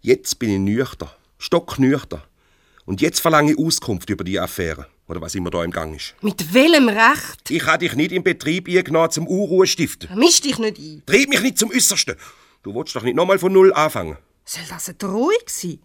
[0.00, 2.22] jetzt bin ich nüchtern, stocknüchtern.
[2.88, 6.14] Und jetzt verlange ich Auskunft über die Affäre, oder was immer da im Gang ist.
[6.22, 7.50] Mit welchem Recht?
[7.50, 10.08] Ich habe dich nicht im Betrieb eingenommen zum Unruhe stiften.
[10.18, 11.02] Misch dich nicht ein.
[11.04, 12.16] Trieb mich nicht zum Äußersten.
[12.62, 14.16] Du willst doch nicht nochmal von Null anfangen.
[14.46, 15.80] Soll das eine Drohung sein?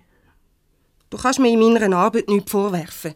[1.10, 3.16] Du kannst mir in meiner Arbeit nichts vorwerfen.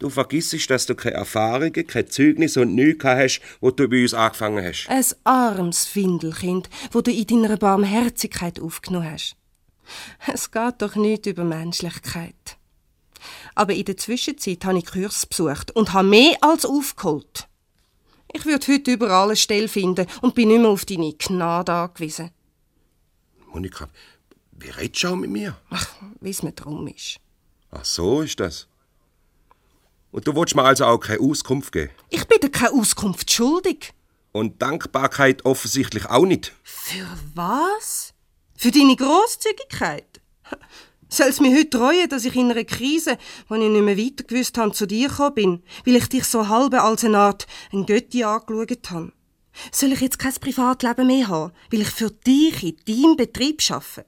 [0.00, 4.14] Du vergissest, dass du keine Erfahrungen, kein Zeugnis und nichts hast, wo du bei uns
[4.14, 4.88] angefangen hast.
[4.88, 9.36] Ein armes Findelkind, wo du in deiner Barmherzigkeit aufgenommen hast.
[10.26, 12.58] Es geht doch nicht über Menschlichkeit.
[13.54, 17.48] Aber in der Zwischenzeit habe ich Kurs besucht und habe mehr als aufgeholt.
[18.32, 22.30] Ich würde heute überall eine Stelle finden und bin nicht mehr auf deine Gnade angewiesen.
[23.52, 23.88] Monika,
[24.52, 25.56] wie redest du auch mit mir?
[25.68, 25.86] Ach,
[26.20, 27.18] wie es mir drum ist.
[27.70, 28.66] Ach, so ist das.
[30.10, 31.90] Und du willst mir also auch keine Auskunft geben?
[32.10, 33.92] Ich bin dir keine Auskunft schuldig.
[34.32, 36.52] Und Dankbarkeit offensichtlich auch nicht.
[36.62, 38.14] Für was?
[38.56, 40.20] Für deine Großzügigkeit?
[41.12, 44.24] Soll es mir heute reuen, dass ich in einer Krise, wo ich nicht mehr weiter
[44.24, 47.84] gewusst habe, zu dir gekommen bin, weil ich dich so halb als eine Art ein
[47.84, 49.12] Götti angeschaut habe?
[49.70, 54.06] Soll ich jetzt kein Privatleben mehr haben, weil ich für dich in deinem Betrieb arbeite?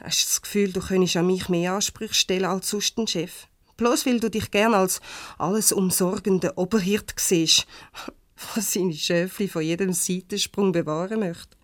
[0.00, 3.48] Hast du das Gefühl, du könntest an mich mehr Ansprüche stellen als sonst ein Chef?
[3.76, 5.00] Bloß weil du dich gern als
[5.36, 7.66] alles umsorgende Oberhirt siehst,
[8.54, 11.56] was seine Schöfli von jedem Seitensprung bewahren möchte.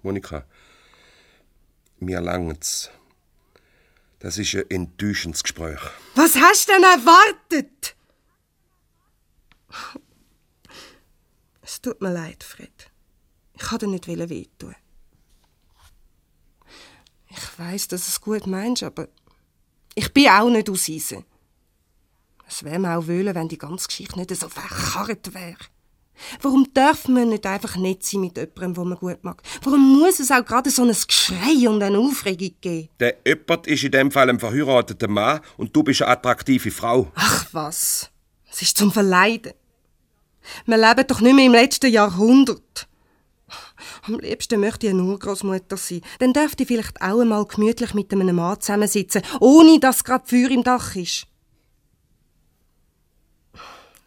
[0.00, 0.46] Monika,
[2.00, 2.90] mir langt's.
[4.22, 5.80] Das ist ein enttäuschendes Gespräch.
[6.14, 7.96] Was hast du denn erwartet?
[11.60, 12.88] Es tut mir leid, Fred.
[13.54, 14.76] Ich wollte dir nicht wehtun.
[17.30, 19.08] Ich weiß, dass es gut meinst, aber
[19.96, 21.24] ich bin auch nicht aus Eisen.
[22.46, 25.56] Es wäre mir auch wollen, wenn die ganze Geschichte nicht so verkarrt wäre.
[26.40, 29.42] Warum darf man nicht einfach nett sein mit jemandem, den man gut mag?
[29.62, 32.88] Warum muss es auch gerade so ein Geschrei und eine Aufregung geben?
[33.00, 37.10] Der jemand ist in dem Fall ein verheirateter Mann und du bist eine attraktive Frau.
[37.14, 38.10] Ach was,
[38.50, 39.52] es ist zum Verleiden.
[40.66, 42.88] Wir leben doch nicht mehr im letzten Jahrhundert.
[44.02, 46.00] Am liebsten möchte ich eine Urgroßmutter sein.
[46.18, 50.50] Dann dürfte ich vielleicht auch einmal gemütlich mit einem Mann zusammensitzen, ohne dass gerade Feuer
[50.50, 51.26] im Dach ist.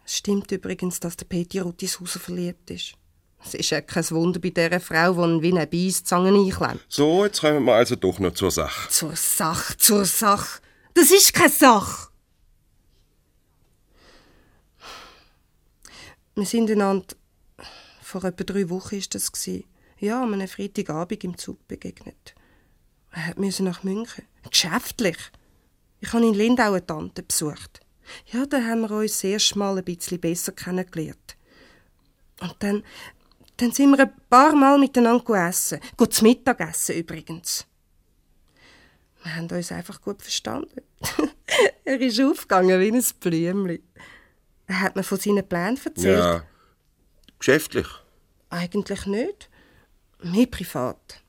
[0.05, 2.93] Es stimmt übrigens, dass der Peti Ruttishauser verliebt ist.
[3.43, 6.85] Es ist ja kein Wunder bei dieser Frau, die wie eine Beißzange einklemmt.
[6.87, 8.89] So, jetzt kommen wir also doch noch zur Sache.
[8.89, 10.61] Zur Sache, zur Sache.
[10.93, 12.09] Das ist keine Sache.
[16.35, 17.15] Wir sind einander,
[18.01, 19.31] vor etwa drei Wochen ist das
[19.99, 22.35] ja, an einem Freitagabend im Zug begegnet.
[23.11, 24.25] Er musste nach München.
[24.49, 25.17] Geschäftlich.
[26.01, 27.84] Ich habe in Lindau eine Tante besucht.
[28.31, 31.37] Ja, da haben wir uns sehr schmal ein bisschen besser kennengelernt.
[32.41, 32.83] Und dann,
[33.57, 35.79] dann sind wir ein paar Mal miteinander essen.
[35.97, 37.65] Gut Mittagessen übrigens.
[39.23, 40.81] Wir haben uns einfach gut verstanden.
[41.85, 43.83] er ist aufgegangen wie ein Blümchen.
[44.67, 46.19] Er hat mir von seinen Plänen erzählt.
[46.19, 46.43] Ja,
[47.39, 47.87] geschäftlich?
[48.49, 49.49] Eigentlich nicht.
[50.21, 51.21] Mehr privat.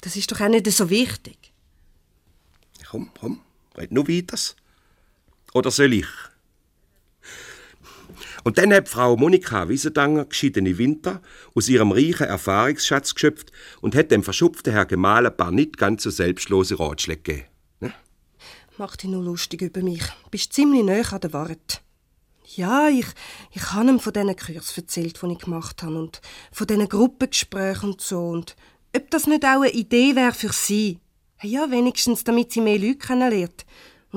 [0.00, 1.52] Das ist doch auch nicht so wichtig.
[2.88, 3.40] Komm, komm,
[3.76, 4.38] red nur weiter.
[5.54, 6.06] Oder soll ich?
[8.44, 11.20] Und dann hat Frau Monika Wiesendanger geschiedene Winter
[11.54, 16.04] aus ihrem reichen Erfahrungsschatz geschöpft und hat dem verschupften Herr Gemahl ein paar nicht ganz
[16.04, 17.48] so selbstlose Ratschläge gegeben.
[17.80, 17.92] Ne?
[18.78, 20.02] Mach dich nur lustig über mich.
[20.30, 21.82] Bist ziemlich nah an der Wahrheit.
[22.54, 23.06] Ja, ich,
[23.52, 27.90] ich habe ihm von diesen Kursen erzählt, die ich gemacht habe und von diesen Gruppengesprächen
[27.90, 28.56] und so und
[28.96, 31.00] ob das nicht auch eine Idee wäre für sie.
[31.42, 33.66] Ja, wenigstens, damit sie mehr Leute kennenlernt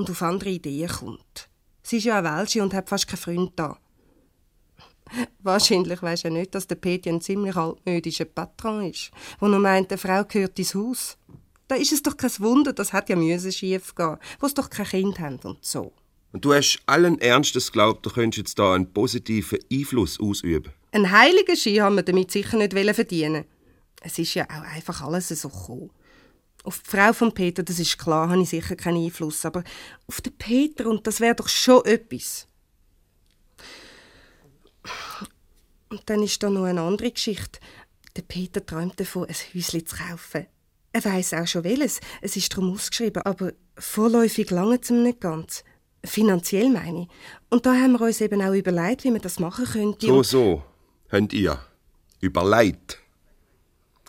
[0.02, 1.48] und auf andere Ideen kommt.
[1.82, 3.78] Sie ist ja eine Welsche und hat fast keinen Freund da.
[5.40, 9.92] Wahrscheinlich du ja nicht, dass der Peti ein ziemlich altmodischer Patron ist, der nur meint,
[9.92, 11.18] eine Frau gehört ins Haus.
[11.68, 14.70] Da ist es doch kein Wunder, das hat ja müssen schief gehen, wo es doch
[14.70, 15.92] kein Kind haben und so.
[16.32, 20.72] Und du hast allen Ernstes geglaubt, du könntest jetzt da einen positiven Einfluss ausüben.
[20.90, 23.44] Ein heiligen Ski haben wir damit sicher nicht verdienen.
[24.00, 25.90] Es ist ja auch einfach alles so gekommen.
[26.64, 29.64] Auf die Frau von Peter, das ist klar, habe ich sicher keinen Einfluss, aber
[30.06, 32.46] auf den Peter, und das wäre doch schon etwas.
[35.88, 37.60] Und dann ist da noch eine andere Geschichte.
[38.16, 40.46] Der Peter träumt davon, ein Häuschen zu kaufen.
[40.92, 42.00] Er weiß auch schon welches.
[42.20, 45.64] Es ist darum ausgeschrieben, aber vorläufig lange ihm nicht ganz.
[46.04, 47.08] Finanziell meine ich.
[47.48, 50.06] Und da haben wir uns eben auch überlegt, wie man das machen könnte.
[50.06, 50.62] So, so,
[51.10, 51.58] habt ihr.
[52.20, 53.01] Überlegt.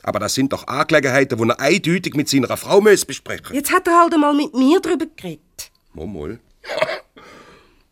[0.03, 3.87] Aber das sind doch Angelegenheiten, die er eindeutig mit seiner Frau muss besprechen Jetzt hat
[3.87, 5.71] er halt einmal mit mir darüber geredet.
[5.93, 6.39] Mal.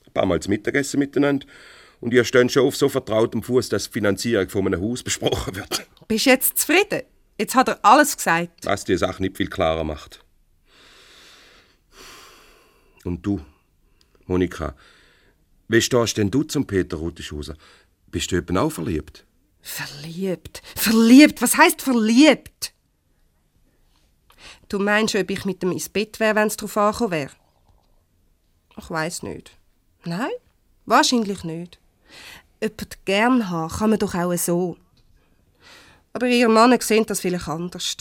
[0.05, 1.47] Ein paar Mal zu Mittagessen miteinander.
[2.01, 5.55] Und ihr steht schon auf so vertrautem Fuß, dass die Finanzierung von einem Haus besprochen
[5.55, 5.87] wird.
[6.07, 7.03] Bist jetzt zufrieden?
[7.37, 8.65] Jetzt hat er alles gesagt.
[8.65, 10.23] Was die Sache nicht viel klarer macht.
[13.03, 13.41] Und du,
[14.25, 14.75] Monika,
[15.67, 17.55] wie stehst denn du zum Peter Rutischhauser?
[18.07, 19.25] Bist du eben auch verliebt?
[19.61, 20.61] Verliebt?
[20.75, 21.41] Verliebt?
[21.41, 22.73] Was heißt verliebt?
[24.69, 27.31] Du meinst, ob ich mit ihm ins Bett wäre, wenn es darauf angekommen wäre?
[28.77, 29.51] Ich weiß nicht.
[30.05, 30.31] Nein,
[30.85, 31.79] wahrscheinlich nicht.
[32.61, 34.77] Jemand gern haben kann man doch auch so.
[36.13, 37.97] Aber ihr Mann sehen das vielleicht anders.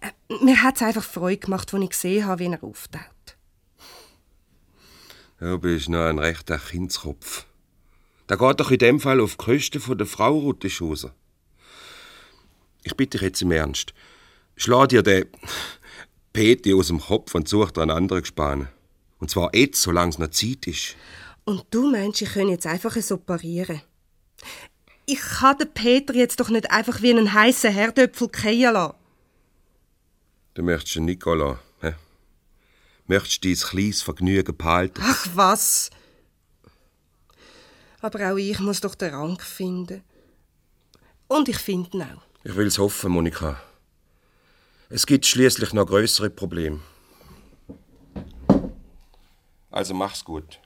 [0.00, 0.10] Äh,
[0.44, 3.36] mir hat es einfach Freude gemacht, als ich gesehen habe, wie er auftaucht.
[5.38, 7.46] Du bist noch ein rechter Kindskopf.
[8.30, 11.12] Da geht doch in dem Fall auf die Kosten von der Frau Rutischhauser.
[12.84, 13.92] Ich bitte dich jetzt im Ernst.
[14.54, 15.26] Schlag dir den
[16.32, 18.68] Peti aus dem Kopf und such dir einen anderen Gespann.
[19.18, 20.94] Und zwar jetzt, solange es noch Zeit ist.
[21.44, 23.82] Und du meinst, ich könnte jetzt einfach so parieren?
[25.06, 28.94] Ich kann den Peter jetzt doch nicht einfach wie einen heißen Herdöpfel fallen lassen.
[30.54, 31.94] Du möchtest den Nicola, hä?
[33.08, 35.00] Möchtest dein kleines Vergnügen behalten?
[35.02, 35.90] Ach was!
[38.00, 40.02] Aber auch ich muss doch den Rang finden.
[41.28, 42.22] Und ich finde ihn auch.
[42.42, 43.60] Ich will's hoffen, Monika.
[44.88, 46.80] Es gibt schließlich noch größere Probleme.
[49.70, 50.58] Also mach's gut.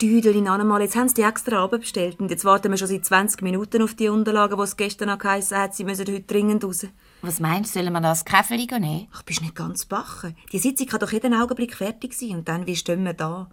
[0.00, 3.42] Stüdeli, einmal, jetzt haben sie die extra abbestellt und jetzt warten wir schon seit 20
[3.42, 6.86] Minuten auf die Unterlagen, die es gestern noch geheißen hat, sie müssen heute dringend raus.
[7.20, 9.08] Was meinst du, sollen wir das Käferli nehmen?
[9.12, 10.34] Ach, bist nicht ganz bachen.
[10.52, 13.50] Die Sitzung kann doch jeden Augenblick fertig sein und dann, wie stehen wir da?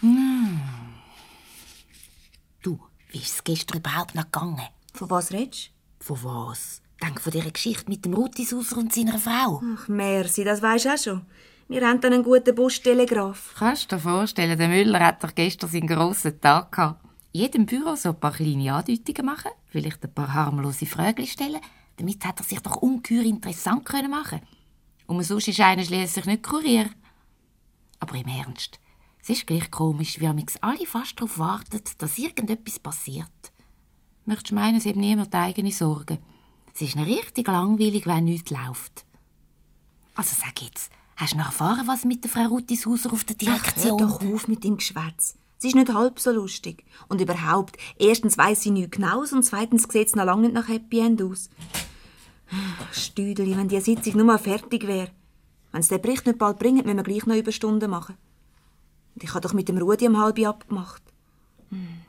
[0.00, 0.58] Hm.
[2.62, 2.80] Du,
[3.10, 4.62] wie ist es gestern überhaupt noch gegangen?
[4.94, 6.14] Von was redest du?
[6.14, 6.80] Von was?
[7.02, 9.60] Denk von dieser Geschichte mit dem Rutisauser und seiner Frau.
[9.76, 11.26] Ach, merci, das weisst du auch schon.
[11.68, 13.54] Wir haben dann einen guten Bustelegraph.
[13.58, 17.04] Kannst du dir vorstellen, der Müller hat doch gestern seinen grossen Tag gehabt.
[17.32, 21.60] Jedem Büro so ein paar kleine Andeutungen machen, vielleicht ein paar harmlose Fragen stellen.
[21.96, 24.42] Damit hat er sich doch ungeheuer interessant können machen
[25.06, 26.88] Und sonst ist einer schließlich nicht Kurier.
[27.98, 28.78] Aber im Ernst,
[29.20, 33.52] es ist gleich komisch, wie amix alle fast darauf warten, dass irgendetwas passiert.
[34.24, 36.18] Möchtest du meinen, es hat niemand eigene Sorgen?
[36.72, 39.04] Es ist richtig langweilig, wenn nichts läuft.
[40.14, 44.00] Also sag jetzt, Hast du noch erfahren, was mit der Frau Ruttishauser auf der Direktion...
[44.00, 45.34] Ach, hör doch auf mit dem Geschwätz.
[45.58, 46.84] Sie ist nicht halb so lustig.
[47.08, 50.68] Und überhaupt, erstens weiss sie nichts genaues und zweitens sieht es noch lange nicht nach
[50.68, 51.48] Happy End aus.
[52.92, 55.10] Stüdeli, wenn die Sitzung nur mal fertig wäre.
[55.72, 58.16] Wenn es den Bericht nicht bald bringt, müssen wir gleich noch Überstunden machen.
[59.14, 61.02] Und ich habe doch mit dem Rudi um halb abgemacht.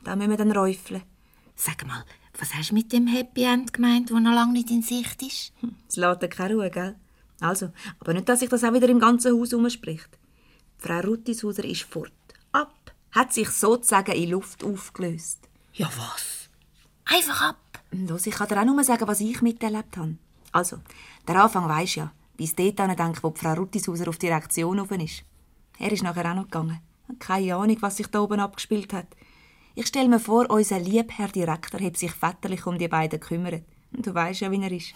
[0.04, 1.02] Da müssen wir dann räufeln.
[1.56, 2.04] Sag mal,
[2.38, 5.52] was hast du mit dem Happy End gemeint, das noch lange nicht in Sicht ist?
[5.60, 6.94] Hm, es lässt keine Ruhe, gell?
[7.40, 7.70] Also,
[8.00, 10.08] aber nicht, dass sich das auch wieder im ganzen Haus umspricht.
[10.78, 12.12] Frau Ruttishauser ist fort.
[12.52, 12.74] Ab.
[13.12, 15.48] Hat sich sozusagen in Luft aufgelöst.
[15.72, 16.48] Ja, was?
[17.04, 17.56] Einfach ab?
[17.90, 20.16] Los, ich kann dir auch nur sagen, was ich miterlebt habe.
[20.52, 20.78] Also,
[21.26, 25.00] der Anfang weisst ja, bis dort denkt, wo die Frau Ruttishauser auf die Reaktion oben
[25.00, 25.24] ist.
[25.78, 26.80] Er ist nachher auch noch gegangen.
[27.18, 29.06] Keine Ahnung, was sich da oben abgespielt hat.
[29.74, 33.62] Ich stelle mir vor, unser lieber Herr Direktor hat sich väterlich um die beiden gekümmert.
[33.92, 34.94] Du weißt ja, wie er ist.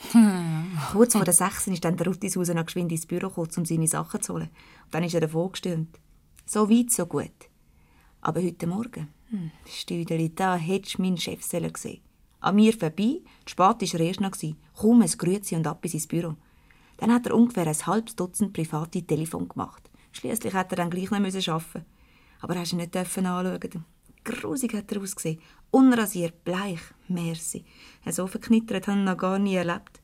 [0.92, 3.88] Kurz vor der Sechs ist dann der Ruttishauser noch geschwind ins Büro gekommen, um seine
[3.88, 4.50] Sachen zu holen.
[4.84, 5.98] Und dann ist er davon gestürmt.
[6.46, 7.30] So weit, so gut.
[8.20, 12.00] Aber heute Morgen, hm, Stüdeli, da hättest du meinen Chef gesehen.
[12.40, 14.32] An mir vorbei, Spät war er erst noch.
[14.76, 16.36] Kaum ein Grüezi und ab ins Büro.
[16.98, 19.90] Dann hat er ungefähr ein halbes Dutzend private Telefon gemacht.
[20.12, 21.84] Schließlich hat er dann gleich noch müssen arbeiten.
[22.40, 23.84] Aber hast du ihn nicht dürfen anschauen.
[24.24, 25.40] Grusig hat er ausgesehen.
[25.72, 27.64] Unrasiert, bleich, merci.
[28.08, 30.02] So verknittert habe ich noch gar nie erlebt.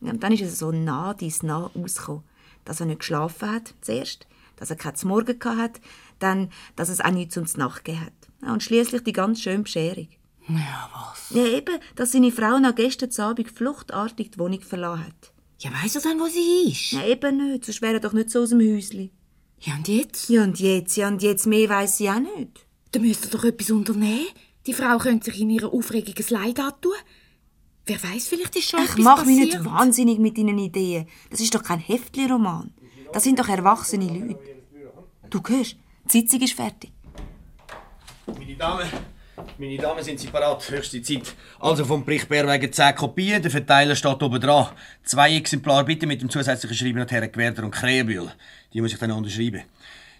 [0.00, 2.24] Und dann ist er so nah dies nah ausgekommen,
[2.64, 5.80] dass er nicht geschlafen hat, zuerst, dass er kein Morgen hat,
[6.18, 8.50] dann, dass es auch nichts zum Nacht gegeben hat.
[8.52, 10.08] Und schließlich die ganz schöne Bescherung.
[10.48, 11.30] Ja, was?
[11.30, 15.32] Ja, eben, dass seine Frau nach gestern Abend fluchtartig die Wohnung verlassen hat.
[15.60, 16.90] Ja, weiss er dann, wo sie ist?
[16.90, 19.10] Ja, eben nicht, sonst wäre er doch nicht so aus dem Häuschen.
[19.60, 20.28] Ja, und jetzt?
[20.28, 22.66] Ja, und jetzt, ja, und jetzt, mehr weiss sie auch nicht.
[22.90, 24.26] Dann müsst ihr doch etwas unternehmen.
[24.66, 26.92] Die Frau könnte sich in ihrer Aufregung ein Leid antun.
[27.86, 29.60] Wer weiß, vielleicht ist schon Ich etwas mach mich passiert.
[29.62, 31.06] nicht wahnsinnig mit deinen Ideen.
[31.30, 32.72] Das ist doch kein Heftli-Roman.
[33.12, 34.38] Das sind doch erwachsene Leute.
[35.28, 36.92] Du hörst, die Sitzung ist fertig.
[38.26, 38.88] Meine Damen,
[39.58, 40.70] meine Damen, sind Sie parat?
[40.70, 41.34] Höchste Zeit.
[41.60, 44.68] Also vom Bericht Bärwegen 10 Kopien, der Verteiler steht oben dran.
[45.02, 48.32] Zwei Exemplare bitte mit dem zusätzlichen Schreiben an Herren Gwerder und Krähenbühl.
[48.72, 49.62] Die muss ich dann unterschreiben.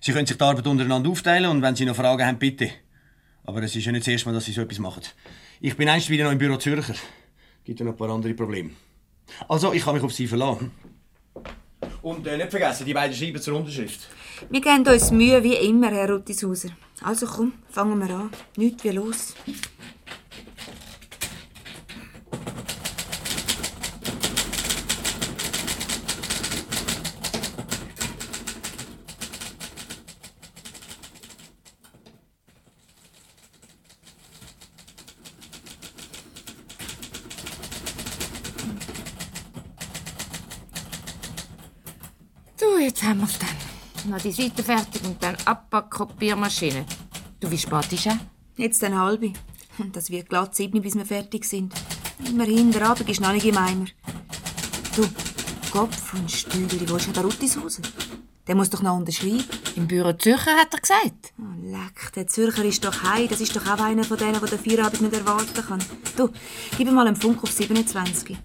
[0.01, 2.71] Sie können sich die Arbeit untereinander aufteilen und wenn Sie noch Fragen haben, bitte.
[3.45, 5.03] Aber es ist ja nicht das erste Mal, dass Sie so etwas machen.
[5.61, 6.95] Ich bin einst wieder noch im Büro Zürcher.
[7.65, 8.71] Gibt ja noch ein paar andere Probleme.
[9.49, 10.71] Also, ich kann mich auf Sie verlassen.
[12.03, 14.09] Und äh, nicht vergessen, die beiden schreiben zur Unterschrift.
[14.51, 16.71] Wir geben uns Mühe wie immer, Herr Ruttishauser.
[17.03, 18.31] Also komm, fangen wir an.
[18.57, 19.35] Nichts wie los.
[42.59, 44.11] Du, jetzt haben wir's dann.
[44.11, 46.87] Noch die Seite fertig und dann Abpackkopiermaschine.
[47.41, 48.19] Du, wie spät ist er?
[48.57, 49.33] Jetzt ein halbe.
[49.93, 51.75] Das wird glatt sieben, bis wir fertig sind.
[52.27, 53.87] Immerhin, der Abend ist noch nicht im Eimer.
[54.97, 55.07] Du,
[55.71, 57.83] Kopf und Stügeli, wo ist denn der Ruttishauser?
[58.47, 59.45] Der muss doch noch unterschreiben.
[59.77, 61.33] Im Büro Zürcher, hat er gesagt.
[61.39, 63.27] Oh, leck, der Zürcher ist doch hei.
[63.27, 65.85] Das ist doch auch einer von denen, der den Feierabend nicht erwarten kann.
[66.17, 66.31] Du,
[66.77, 68.37] gib ihm mal einen Funk auf 27.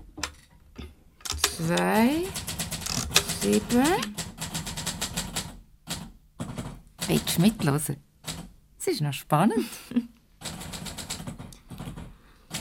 [1.57, 2.23] Zwei,
[3.41, 4.18] sieben.
[7.09, 7.97] Willst du mithören?
[8.77, 9.65] Es ist noch spannend.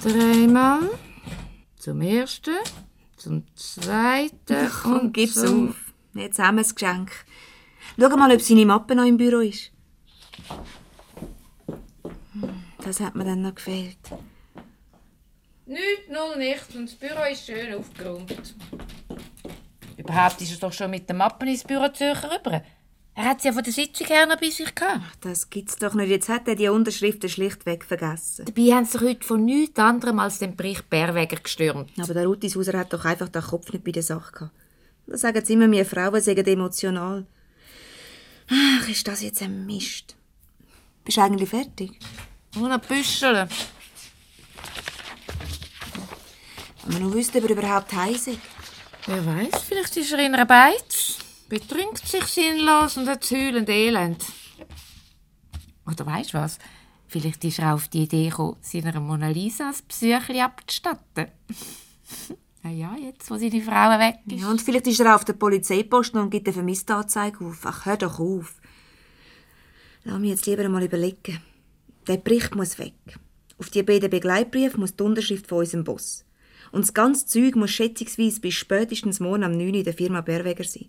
[0.03, 0.89] Dreimal.
[1.77, 2.55] Zum ersten,
[3.19, 5.69] zum zweiten Komm, und gib's zum...
[5.69, 5.93] auf.
[6.15, 7.13] Jetzt haben wir das Geschenk.
[8.01, 9.71] Schau mal, ob seine Mappe noch im Büro ist.
[12.33, 13.99] Hm, Das hat mir dann noch gefehlt.
[15.67, 16.75] Nicht, null, nichts.
[16.75, 18.55] Und das Büro ist schön aufgeräumt.
[19.99, 22.63] Überhaupt ist er doch schon mit den Mappen ins Büro Zürcher rüber.
[23.19, 25.03] Er hat sie ja von der Sitzung her noch bei sich gehabt.
[25.23, 26.09] Das gibt's doch nicht.
[26.09, 28.45] Jetzt hat er die Unterschriften schlichtweg vergessen.
[28.45, 31.91] Dabei haben sie sich heute von nichts anderem als den Bericht Bärweger gestürmt.
[31.99, 34.53] Aber der Ruttishauser hat doch einfach den Kopf nicht bei der Sache gehabt.
[35.09, 37.27] Das sagen sie immer, wir Frauen sagen emotional.
[38.53, 40.15] Ach, ist das jetzt ein Mist.
[41.05, 41.99] Bist du eigentlich fertig?
[42.55, 43.49] Nur noch büscheln.
[46.85, 48.39] Wenn wir nur wüssten, ob er überhaupt heiß ist.
[49.07, 51.18] Wer weiß, vielleicht ist er in einer Beiz,
[51.49, 54.25] betrinkt sich sinnlos und hat heulend Elend.
[55.87, 56.59] Oder weißt du was?
[57.07, 61.29] Vielleicht ist er auf die Idee gekommen, seiner Mona Lisa das Psychli abzustatten.
[62.63, 64.43] Na ja, jetzt, wo seine Frau weg ist.
[64.43, 67.61] Ja, und vielleicht ist er auf der Polizeiposten und gibt eine Vermisstenanzeige auf.
[67.65, 68.57] Ach, hör doch auf.
[70.05, 71.41] Lass mich jetzt lieber einmal überlegen.
[72.07, 72.95] Der Bericht muss weg.
[73.59, 76.25] Auf die beiden Begleitbriefe muss die Unterschrift von unserem Boss.
[76.73, 80.21] Und das ganze Zeug muss schätzungsweise bis spätestens morgen am 9 Uhr in der Firma
[80.21, 80.89] Berweger sein.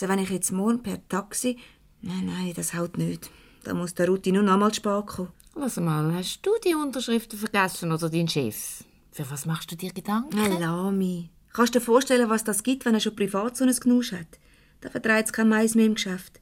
[0.00, 1.58] Also wenn ich jetzt morgen per Taxi...
[2.00, 3.30] Nein, nein, das haut nicht.
[3.64, 5.28] Da muss der Ruti nur einmal spät kommen.
[5.54, 8.82] Lass mal, hast du die Unterschriften vergessen oder dein Chef?
[9.12, 10.96] Für was machst du dir Gedanken?
[10.96, 11.28] Mich.
[11.52, 14.38] Kannst du dir vorstellen, was das gibt, wenn er schon privat so ein Genusch hat?
[14.80, 16.40] Da vertreibt es kein Mais mehr im Geschäft.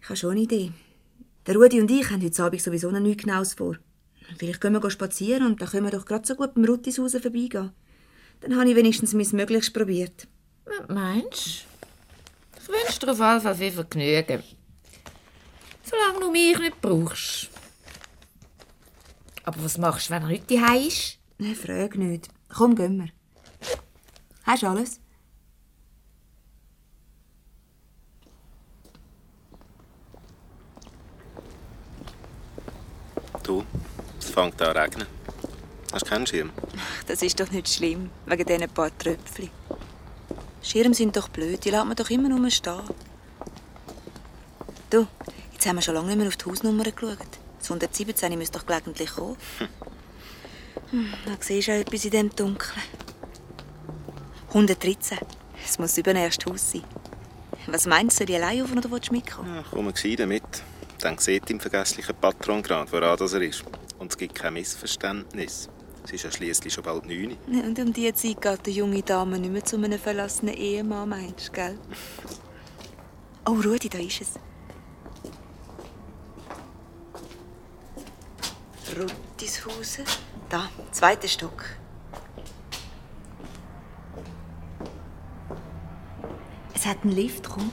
[0.00, 0.72] Ich habe schon eine Idee.
[1.46, 3.76] Der Rudi und ich haben heute Abend sowieso noch nichts Genaues vor.
[4.36, 7.70] Vielleicht können wir spazieren und dann können wir doch gerade so gut beim Ruttishausen vorbeigehen.
[8.40, 10.26] Dann habe ich wenigstens mein Möglichstes probiert.
[10.64, 11.69] Was meinst du?
[12.70, 14.42] Wünsche dir auf jeden Fall viel Vergnügen.
[15.82, 17.48] Solange du mich nicht brauchst.
[19.44, 21.18] Aber was machst du, wenn er nicht daheim ist?
[21.38, 22.28] Nein, frag nicht.
[22.48, 23.10] Komm, gehen wir.
[24.44, 25.00] Hast du alles?
[33.42, 33.64] Du,
[34.18, 35.06] es fängt an zu regnen.
[35.92, 36.50] Hast du keinen Schirm?
[37.06, 39.50] Das ist doch nicht schlimm, wegen diesen paar Tröpfchen.
[40.62, 42.82] Schirme sind doch blöd, die lässt man doch immer nur stehen.
[44.90, 45.06] Du,
[45.52, 47.18] jetzt haben wir schon lange nicht mehr auf die Hausnummer geschaut.
[47.58, 49.36] Das 117 müsste doch gelegentlich kommen.
[50.90, 52.82] Hm, da siehst du auch etwas in dem Dunkeln.
[54.48, 55.18] 113.
[55.64, 56.82] Es muss das übernächste Haus sein.
[57.66, 59.54] Was meinst du, soll ich allein auf oder willst du mitkommen?
[59.54, 60.42] Ja, komm gescheit mit.
[60.98, 63.64] Dann sieht im vergesslichen Patron gerade, woran das er ist.
[63.98, 65.68] Und es gibt kein Missverständnis.
[66.04, 67.36] Es ist ja schliesslich schon bald neun.
[67.46, 71.48] Und um diese Zeit geht die junge Dame nicht mehr zu einem verlassenen Ehemann, meinst
[71.48, 71.78] du, gell?
[73.46, 74.32] Oh, Rudi, da ist es.
[78.96, 80.04] Ruttishausen.
[80.48, 81.64] Da, zweiter Stock.
[86.74, 87.70] Es hat einen Lift, komm.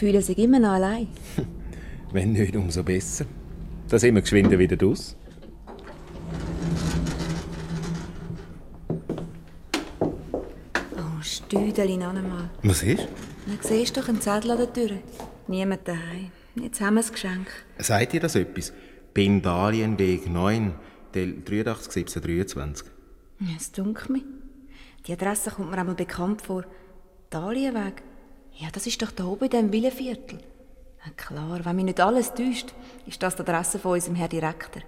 [0.00, 1.08] Er sei immer noch allein?
[2.12, 3.24] Wenn nicht, umso besser.
[3.88, 5.16] Da sind wir geschwind wieder draus.
[10.96, 12.50] Oh, Stüdeli noch einmal.
[12.62, 13.08] Was ist?
[13.46, 14.90] Dann siehst doch einen Zettel an der Tür.
[15.48, 16.30] Niemand daheim.
[16.54, 17.48] Jetzt haben wir das Geschenk.
[17.78, 18.72] Sagt ihr das etwas?
[19.14, 20.74] Bendalienweg 9,
[21.14, 22.86] Del 83 1723.
[23.40, 24.24] Ja, es dunkelt mich.
[25.06, 26.64] Die Adresse kommt mir einmal bekannt vor.
[27.30, 28.02] Dalienweg.
[28.58, 30.40] Ja, das ist doch da oben in diesem Villenviertel.
[31.04, 32.74] Na klar, wenn mich nicht alles täuscht,
[33.06, 34.82] ist das die Adresse von unserem Herr Direktor.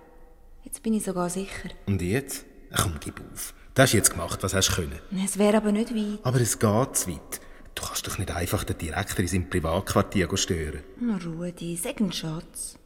[0.64, 1.70] Jetzt bin ich sogar sicher.
[1.86, 2.44] Und jetzt?
[2.76, 3.54] Komm, gib auf.
[3.74, 4.98] Das hast jetzt gemacht, was hast du können.
[5.24, 6.18] Es wäre aber nicht weit.
[6.24, 7.40] Aber es geht zu weit.
[7.76, 10.80] Du kannst doch nicht einfach den Direktor in seinem Privatquartier stören.
[11.00, 12.76] Na, Rudi, sag einen Schatz.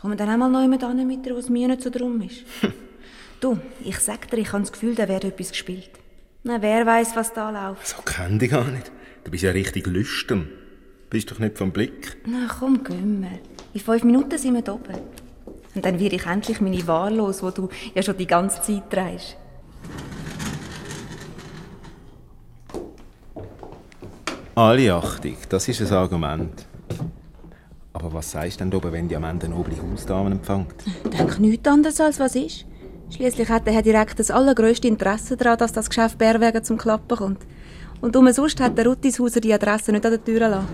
[0.00, 2.44] Kommen dann einmal noch jemand an mit dir, was mir nicht so drum ist.
[3.40, 5.90] du, ich sag dir, ich habe das Gefühl, da wird etwas gespielt.
[6.42, 7.86] Na, wer weiß, was da läuft.
[7.86, 8.90] So kenn dich gar nicht.
[9.24, 10.48] Du bist ja richtig lüstern.
[11.10, 12.16] Bist doch nicht vom Blick.
[12.26, 13.38] Na komm, gehen wir.
[13.74, 14.98] In fünf Minuten sind wir da oben.
[15.74, 18.90] Und dann werde ich endlich meine Ware los, die du ja schon die ganze Zeit
[18.90, 19.36] trägst.
[24.54, 26.66] Alle Achtung, das ist ein Argument.
[27.92, 30.74] Aber was sagst du denn oben, wenn die am Ende eine noble Hausdame empfängt?
[31.12, 32.66] Denk nichts anderes als was ist.
[33.10, 37.16] Schließlich hat der Herr Direkt das allergrößte Interesse daran, dass das Geschäft Bärwegen zum Klappen
[37.16, 37.46] kommt.
[38.00, 40.68] Und umsonst hat der Ruttishauser die Adresse nicht an der Tür lassen.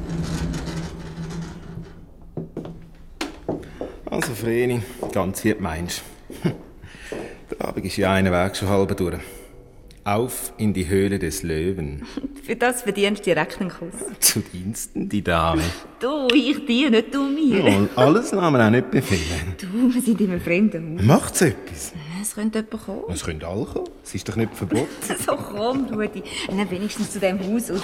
[4.10, 4.80] Also, Vreni,
[5.12, 6.02] ganz wie du meinst.
[7.50, 9.20] Der Abend ist ja einen Weg schon halb durch.
[10.04, 12.06] Auf in die Höhle des Löwen.
[12.44, 13.94] Für das verdienst du direkt einen Kuss.
[14.20, 15.62] Zu Diensten, die Dame.
[16.00, 17.68] Du, ich dir, nicht du mir.
[17.68, 19.54] Ja, alles lassen wir auch nicht befehlen.
[19.60, 20.80] Du, wir sind immer Fremde.
[20.80, 21.92] Macht's etwas?
[22.26, 23.04] Es könnte jemand kommen.
[23.08, 23.88] Es können alle kommen.
[24.02, 24.88] Es ist doch nicht verboten.
[25.24, 26.24] So komm, Rudi.
[26.48, 27.82] Dann wenigstens zu dem Haus raus.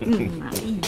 [0.00, 0.80] Nein.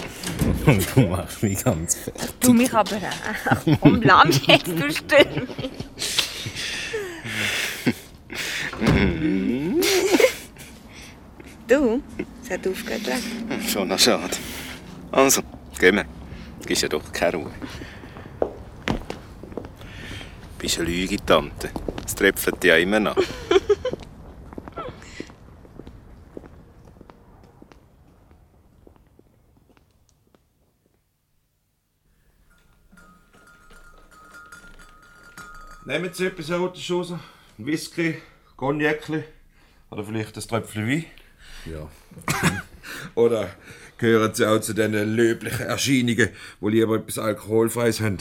[0.94, 2.30] Du machst mich ganz fertig.
[2.40, 3.78] Du mich aber auch.
[3.80, 5.70] Komm, lass mich jetzt, du störst mich.
[11.68, 12.02] du,
[12.42, 13.22] es hat aufgehört.
[13.68, 14.36] Schon noch schade.
[15.12, 15.42] Also,
[15.78, 16.06] gehen wir.
[16.66, 17.52] Gibst ja doch keine Ruhe.
[20.60, 21.70] Bist eine Lüge, Tante.
[22.04, 23.16] Es tröpfelt ja immer noch.
[35.86, 37.18] Nehmen Sie etwas rote Schose?
[37.58, 38.18] Ein Whisky,
[38.56, 39.24] Cognacli
[39.90, 41.06] oder vielleicht ein Tröpfchen Wein?
[41.64, 41.88] Ja.
[43.14, 43.48] Oder
[43.96, 46.28] gehören Sie auch zu den löblichen Erscheinungen,
[46.60, 48.18] die lieber etwas Alkoholfreies haben?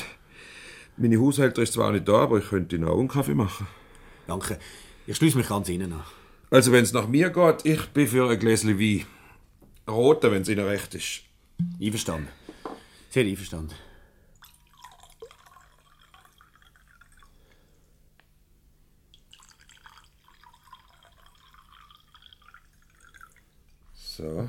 [1.01, 3.67] Meine Haushälterin ist zwar nicht da, aber ich könnte Ihnen auch einen Kaffee machen.
[4.27, 4.59] Danke.
[5.07, 6.03] Ich schließe mich ganz Ihnen an.
[6.51, 9.05] Also, wenn es nach mir geht, ich bin für ein Gläschen Wein.
[9.87, 11.21] Rote, wenn es Ihnen recht ist.
[11.81, 12.27] Einverstanden.
[13.09, 13.75] Sehr einverstanden.
[23.93, 24.45] So.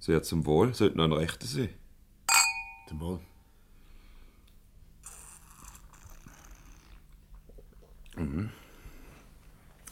[0.00, 0.74] Sehr zum Wohl.
[0.74, 1.68] Sollte noch ein rechter sein.
[2.88, 3.20] Zum Wohl.
[8.20, 8.50] Mhm.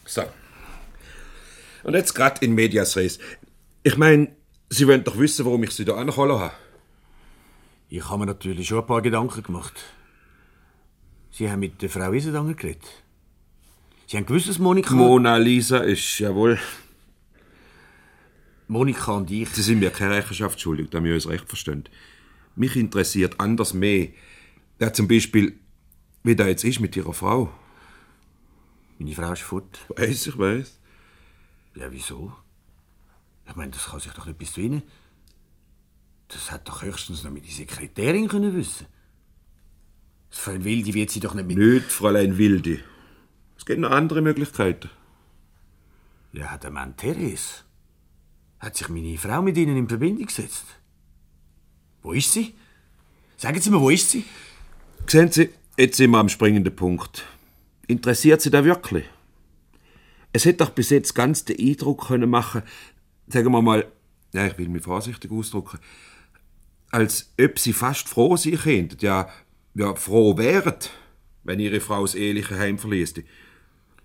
[0.04, 0.22] So.
[1.82, 3.18] Und jetzt gerade in Medias Res.
[3.82, 4.36] Ich meine,
[4.70, 6.52] Sie wollen doch wissen, warum ich Sie da angeholt habe.
[7.88, 9.72] Ich habe mir natürlich schon ein paar Gedanken gemacht.
[11.30, 12.84] Sie haben mit der Frau Wiesendanger geredet.
[14.06, 14.94] Sie haben gewusst, dass Monika...
[14.94, 16.58] Mona Lisa ist, jawohl.
[18.66, 19.48] Monika und ich...
[19.50, 21.84] Sie sind mir keine Rechenschaft schuldig, damit wir uns recht verstehen.
[22.56, 24.08] Mich interessiert anders mehr.
[24.80, 25.58] Ja, zum Beispiel,
[26.24, 27.50] wie da jetzt ist mit Ihrer Frau.
[28.98, 29.78] Meine Frau ist fort.
[29.96, 30.78] Weiß ich, weiß.
[31.76, 32.32] Ja, wieso?
[33.48, 34.82] Ich meine, das kann sich doch nicht bis zu Ihnen.
[36.28, 38.86] Das hat doch höchstens noch meine Sekretärin können wissen.
[40.30, 41.56] Das Fräulein Wildi wird sie doch nicht mit...
[41.56, 42.82] Nicht Fräulein Wildi.
[43.56, 44.90] Es gibt noch andere Möglichkeiten.
[46.32, 47.64] Ja, der Mann Therese.
[48.58, 50.66] Hat sich meine Frau mit Ihnen in Verbindung gesetzt?
[52.02, 52.54] Wo ist sie?
[53.36, 54.24] Sagen Sie mir, wo ist sie?
[55.06, 57.24] Sehen Sie, jetzt sind wir am springenden Punkt.
[57.88, 59.06] Interessiert Sie da wirklich?
[60.32, 62.62] Es hätte doch bis jetzt ganz den Eindruck können machen,
[63.28, 63.90] sagen wir mal,
[64.34, 65.78] ja, ich will mich vorsichtig ausdrücken,
[66.90, 69.28] als ob Sie fast froh sein könnten, ja,
[69.74, 70.76] ja, froh wären,
[71.44, 73.14] wenn Ihre Frau das eheliche Heim verließ.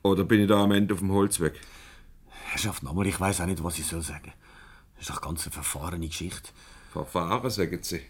[0.02, 1.54] Oder bin ich da am Ende auf dem Holzweg?
[2.46, 4.32] Herrschaft nochmal, ich weiß auch nicht, was ich soll sagen.
[4.96, 6.50] Das ist doch ganz eine verfahrene Geschichte.
[6.94, 8.02] Verfahren, sagen Sie.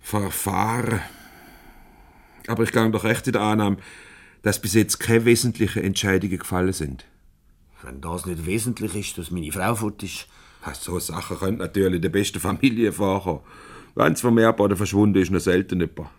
[0.00, 1.02] Verfahren.
[2.46, 3.76] Aber ich gehe doch echt in der Annahme,
[4.42, 7.04] dass bis jetzt keine wesentlichen Entscheidungen gefallen sind.
[7.82, 10.26] Wenn das nicht wesentlich ist, dass meine Frau fort ist.
[10.78, 13.40] So Sachen können natürlich in der besten Familie vorkommen.
[13.94, 16.10] Ganz vermehrbar oder verschwunden ist noch selten jemand.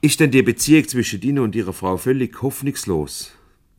[0.00, 3.32] Ist denn die Beziehung zwischen Ihnen und Ihrer Frau völlig hoffnungslos?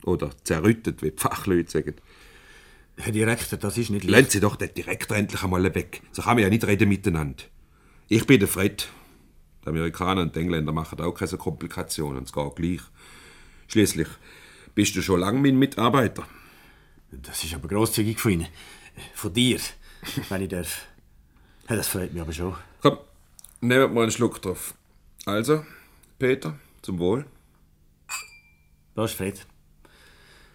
[0.04, 1.94] Oder zerrüttet, wie die Fachleute sagen?
[2.96, 6.02] Herr Direktor, das ist nicht Lassen Sie doch den Direktor endlich einmal weg.
[6.12, 7.42] So kann man ja nicht reden miteinander.
[8.08, 8.88] Ich bin der Fred.
[9.64, 12.24] Die Amerikaner und die Engländer machen auch keine Komplikationen.
[12.24, 12.80] Es geht gleich.
[13.68, 14.08] Schließlich
[14.74, 16.24] bist du schon lange mein Mitarbeiter.
[17.10, 18.48] Das ist aber großzügig von Ihnen.
[19.14, 19.58] Von dir,
[20.28, 20.86] wenn ich darf.
[21.66, 22.54] Das freut mich aber schon.
[22.82, 22.98] Komm,
[23.60, 24.74] nehmen wir mal einen Schluck drauf.
[25.24, 25.64] Also,
[26.18, 27.24] Peter, zum Wohl.
[28.94, 29.46] Da ist Fred.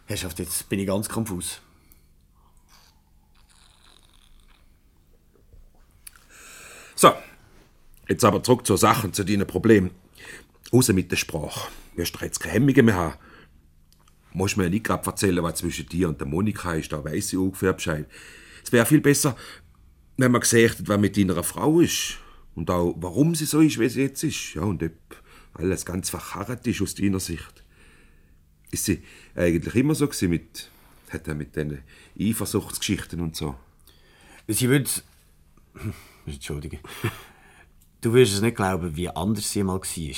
[0.06, 1.62] Herrschaft, jetzt bin ich ganz konfus.
[6.96, 7.14] So,
[8.10, 9.92] jetzt aber zurück zur Sache zu deinen Problemen.
[10.74, 11.72] Raus mit der Sprache.
[11.96, 13.16] Wirst du jetzt keine Hemmungen mehr haben.
[14.34, 17.34] Musst mir ja nicht gerade erzählen, was zwischen dir und der Monika ist, da weiss
[17.34, 18.08] ich ungefähr Bescheid.
[18.64, 19.36] Es wäre viel besser,
[20.18, 22.18] wenn man gesehen hätte, was mit deiner Frau ist.
[22.56, 24.54] Und auch, warum sie so ist, wie sie jetzt ist.
[24.54, 24.92] Ja, und ob
[25.54, 27.64] alles ganz verharrt ist aus deiner Sicht.
[28.72, 29.02] Ist sie
[29.36, 30.70] eigentlich immer so gewesen mit,
[31.10, 31.80] hat er mit diesen
[32.20, 33.56] Eifersuchtsgeschichten und so?
[34.48, 34.90] Sie würde...
[36.26, 36.80] Entschuldige.
[38.02, 39.84] Du wirst es nicht glauben, wie anders sie mal war.
[39.86, 40.16] Wie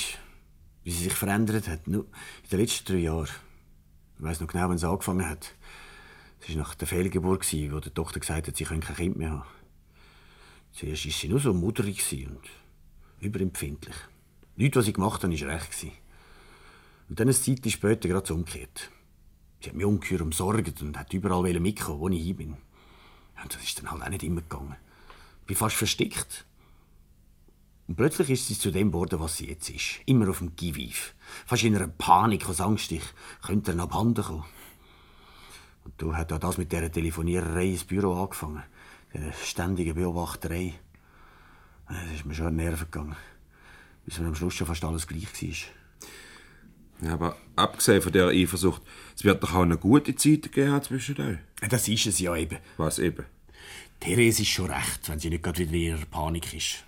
[0.90, 1.88] sie sich verändert hat.
[1.88, 2.04] Nur
[2.44, 3.28] in den letzten drei Jahren.
[4.18, 5.52] Ich weiss noch genau, wann es angefangen hat.
[6.40, 9.30] Es war nach der Fehlgeburt, wo die Tochter gesagt hat, sie könne kein Kind mehr
[9.32, 9.48] haben.
[10.70, 12.40] Zuerst war sie nur so mudrig und
[13.18, 13.96] überempfindlich.
[14.54, 15.86] Nichts, was ich gemacht habe, war recht.
[17.08, 18.92] Und dann eine Zeit später gerade so umgekehrt.
[19.60, 22.56] Sie hat mich ungeheuer umsorgt und hat überall mitkommen, wo ich hin bin.
[23.42, 24.76] Und das ist dann halt auch nicht immer gegangen.
[25.40, 26.46] Ich bin fast verstickt.
[27.88, 30.00] Und plötzlich ist sie zu dem geworden, was sie jetzt ist.
[30.06, 31.14] Immer auf dem Giviv.
[31.46, 33.02] Fast in einer Panik aus Angst, ich
[33.44, 34.44] könnte dann abhanden kommen.
[35.84, 38.62] Und du hat auch das mit dieser Telefoniererei ins Büro angefangen.
[39.12, 40.74] Diese ständige Beobachterei.
[41.88, 43.16] Das ist mir schon an Nerven gegangen.
[44.04, 47.08] Bis mir am Schluss schon fast alles gleich war.
[47.08, 48.82] Ja, aber abgesehen von dieser Eifersucht,
[49.16, 51.38] es wird doch auch eine gute Zeit gegeben zwischen euch.
[51.68, 52.58] Das ist es ja eben.
[52.76, 53.26] Was eben?
[53.98, 56.84] Therese ist schon recht, wenn sie nicht gerade wieder in ihrer Panik ist.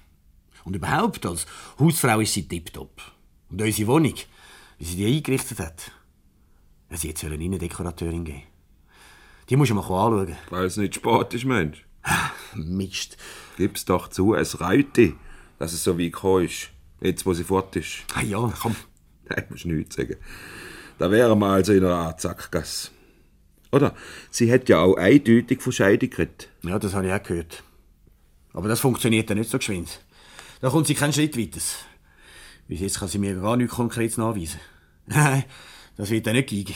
[0.64, 1.46] Und überhaupt, als
[1.78, 3.00] Hausfrau ist sie tipptopp.
[3.50, 4.14] Und unsere Wohnung,
[4.78, 5.92] wie sie die eingerichtet hat,
[6.90, 8.42] sie jetzt eine Innendekorateurin geben.
[9.48, 10.36] Die musst du mal anschauen.
[10.50, 11.84] Weil es nicht spät ist, Mensch.
[12.54, 13.16] Mist.
[13.56, 15.14] Gib's doch zu, es reut dich,
[15.58, 16.70] dass es so weit gekommen ist.
[17.00, 18.04] Jetzt, wo sie fort ist.
[18.14, 18.76] Ah ja, komm.
[19.28, 20.16] Nein, musst nichts sagen.
[20.98, 22.90] Da wären wir also in einer Art Sackgasse.
[23.72, 23.94] Oder?
[24.30, 26.48] Sie hat ja auch eindeutig von Scheidung geredet.
[26.62, 27.64] Ja, das habe ich auch gehört.
[28.52, 30.00] Aber das funktioniert ja nicht so geschwind.
[30.64, 31.60] Da kommt sie keinen Schritt weiter.
[32.68, 34.60] Bis jetzt kann sie mir gar nichts Konkretes nachweisen.
[35.06, 35.44] Nein,
[35.98, 36.74] das wird ja nicht gehen.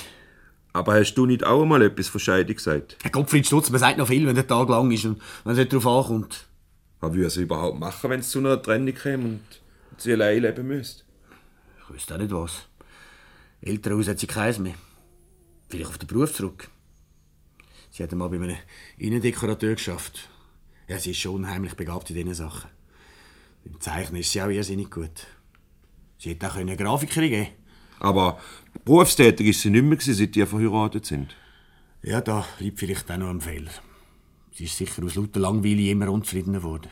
[0.75, 2.99] Aber hast du nicht auch einmal etwas von Scheidung gesagt?
[3.01, 5.59] Herr Gottfried Stutz, man sagt noch viel, wenn der Tag lang ist und wenn es
[5.59, 6.49] nicht darauf ankommt.
[7.01, 9.41] Was würde sie überhaupt machen, wenn es zu einer Trennung käme und
[9.97, 11.05] sie allein leben müsste?
[11.83, 12.67] Ich wüsste auch nicht was.
[13.63, 14.75] Elternhaus hat sie keins mehr.
[15.71, 16.69] Vielleicht auf den Beruf zurück.
[17.91, 18.59] Sie hat einmal bei einem
[18.99, 20.29] Innendekorateur geschafft.
[20.89, 22.69] Ja, sie ist schon unheimlich begabt in diesen Sachen.
[23.69, 25.27] Im Zeichnen ist sie auch irrsinnig gut.
[26.17, 27.49] Sie hätte auch eine Grafikerin geben
[28.01, 28.41] Aber
[28.85, 31.37] berufstätig ist sie nicht mehr, gewesen, seit die verheiratet sind.
[32.03, 33.71] Ja, da liegt vielleicht auch noch ein Fehler.
[34.53, 36.91] Sie ist sicher aus lauter Langweile immer unzufriedener geworden.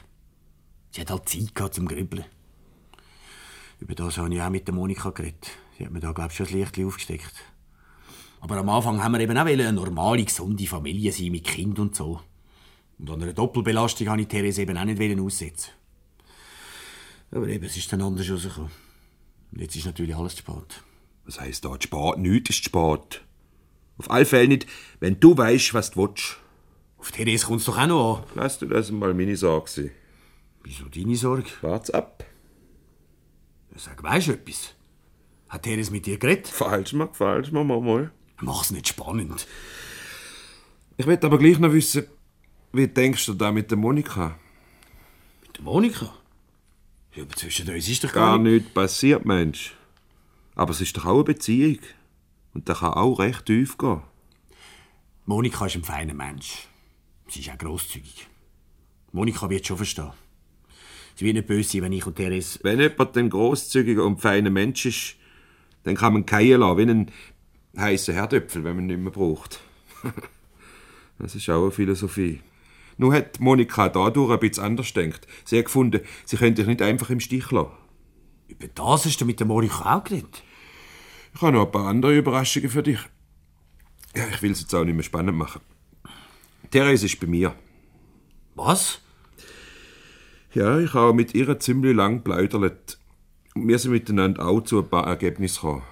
[0.90, 2.24] Sie hat halt Zeit gehabt zum Grübeln.
[3.80, 5.50] Über das habe ich auch mit der Monika geredet.
[5.76, 7.34] Sie hat mir da, glaube ich, schon das Licht aufgesteckt.
[8.40, 11.96] Aber am Anfang haben wir eben auch eine normale, gesunde Familie sein mit Kind und
[11.96, 12.20] so.
[12.98, 15.72] Und an einer Doppelbelastung wollte ich Therese eben auch nicht aussetzen.
[17.30, 18.70] Aber eben, es ist dann anders rausgekommen.
[19.52, 20.82] Und jetzt ist natürlich alles zu spät.
[21.24, 22.18] Was heisst da zu spät?
[22.18, 23.22] Nichts ist zu spät.
[23.98, 24.66] Auf alle Fälle nicht,
[25.00, 26.36] wenn du weißt, was du willst.
[26.98, 28.24] Auf Therese kommt es doch auch noch an.
[28.34, 29.90] Lass du das mal meine Sorge sein.
[30.62, 31.48] Wieso deine Sorge?
[31.62, 32.24] Wart's ab.
[33.72, 34.74] Ja, sag, weisst du etwas?
[35.48, 36.48] Hat Therese mit dir geredet?
[36.48, 38.10] Falsch mal, falsch mal, mal, mal.
[38.40, 39.46] Mach's nicht spannend.
[40.96, 42.06] Ich will aber gleich noch wissen,
[42.72, 44.38] wie denkst du da mit der Monika?
[45.42, 46.14] Mit der Monika?
[47.16, 48.52] Ja, aber zwischen uns ist doch Gar gar, nicht...
[48.52, 49.74] nichts passiert, Mensch.
[50.54, 51.78] Aber es ist doch auch eine Beziehung.
[52.52, 54.02] Und da kann auch recht tief gehen.
[55.24, 56.68] Monika ist ein feiner Mensch.
[57.28, 58.28] Sie ist auch grosszügig.
[59.12, 60.12] Monika wird schon verstehen.
[61.14, 62.60] Sie wird nicht böse sein, wenn ich und Therese...
[62.62, 65.16] Wenn jemand ein grosszügiger und feiner Mensch ist,
[65.84, 67.12] dann kann man keinen lassen, wie einen
[67.78, 69.60] heißen Herdöpfel, wenn man ihn nicht mehr braucht.
[71.18, 72.40] das ist auch eine Philosophie.
[72.98, 75.26] Nur hat Monika dadurch ein bisschen anders gedacht.
[75.44, 77.72] Sie hat gefunden, sie könnte dich nicht einfach im Stich lassen.
[78.48, 80.42] Über das hast du mit der Monika auch geredet?
[81.34, 83.00] Ich habe noch ein paar andere Überraschungen für dich.
[84.14, 85.60] Ja, ich will es jetzt auch nicht mehr spannend machen.
[86.70, 87.54] Therese ist bei mir.
[88.54, 89.00] Was?
[90.54, 92.98] Ja, ich habe mit ihr ziemlich lang plaudert.
[93.54, 95.82] Und wir sind miteinander auch zu ein paar Ergebnissen gekommen.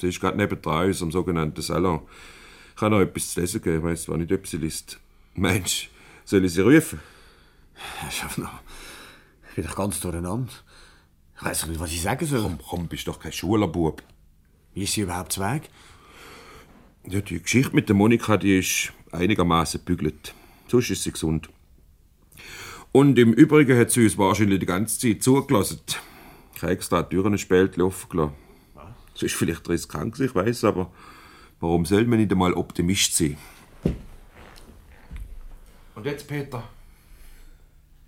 [0.00, 2.02] Sie ist gerade neben dran, in unserem sogenannten Salon.
[2.74, 4.98] Ich habe noch etwas zu lesen gegeben, ich weiss zwar nicht, ob sie liest.
[5.34, 5.89] Mensch,
[6.30, 7.00] soll ich sie rufen?
[8.10, 8.60] Schaffner,
[9.48, 10.52] ich bin doch ganz durcheinander.
[11.36, 12.42] Ich weiß doch nicht, was ich sagen soll.
[12.42, 14.02] Komm, komm, bist doch kein Schulerbub.
[14.74, 15.62] Wie ist sie überhaupt zu Weg?
[17.06, 20.34] Ja, die Geschichte mit der Monika, die ist einigermaßen bügelt.
[20.68, 21.48] Sonst ist sie gesund.
[22.92, 25.80] Und im Übrigen hat sie uns wahrscheinlich die ganze Zeit zugelassen.
[26.54, 28.34] Ich habe extra die Türen ein Spältchen offen gelassen.
[29.14, 30.92] Das ist vielleicht riskant, ich weiß, aber
[31.58, 33.36] warum soll man nicht einmal Optimist sein?
[36.00, 36.66] Und jetzt, Peter,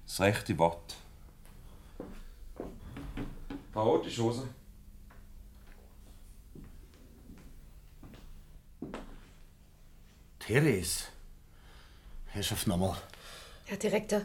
[0.07, 0.97] das rechte Wort.
[3.75, 4.49] Chaotische Hose.
[10.39, 11.05] Therese?
[12.29, 12.97] Herrschaft nochmal.
[13.67, 14.23] Herr Direktor,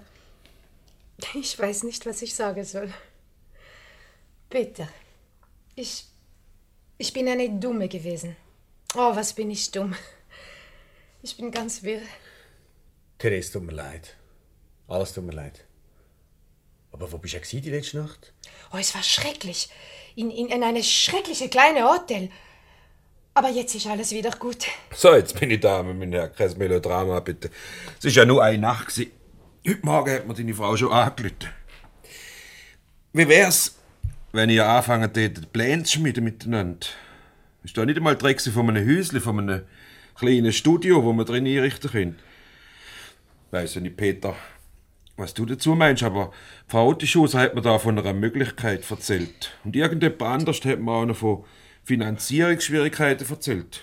[1.34, 2.94] ich weiß nicht, was ich sagen soll.
[4.50, 4.88] Peter,
[5.76, 6.06] ich.
[6.98, 8.38] Ich bin eine Dumme gewesen.
[8.96, 9.94] Oh, was bin ich dumm.
[11.22, 12.02] Ich bin ganz wirr.
[13.18, 14.16] Therese, tut mir leid.
[14.88, 15.66] Alles tut mir leid.
[16.92, 18.34] Aber wo bist du gewesen die letzte Nacht?
[18.72, 19.70] Oh, es war schrecklich.
[20.16, 22.30] In, in, in eine schreckliche kleine Hotel.
[23.34, 24.66] Aber jetzt ist alles wieder gut.
[24.96, 27.52] So, jetzt bin ich da mit meinem kein Melodrama, bitte.
[28.00, 28.88] Es war ja nur eine Nacht.
[28.88, 29.12] gewesen.
[29.68, 31.48] Heute Morgen hat mir deine Frau schon angelüht.
[33.14, 33.76] Wie wär's,
[34.32, 36.88] wenn ihr anfangen tätet, Pläne zu schmieden miteinander?
[37.64, 39.64] Ist da nicht einmal die Rede von einem Häuschen, von einem
[40.16, 42.20] kleinen Studio, wo man drin einrichten können?
[43.52, 44.36] Weiss ja nicht, Peter,
[45.16, 46.32] was du dazu meinst, aber
[46.68, 49.52] Frau Otischuser hat mir da von einer Möglichkeit erzählt.
[49.64, 51.46] Und irgendjemand anders hat mir auch noch von
[51.84, 53.82] Finanzierungsschwierigkeiten erzählt.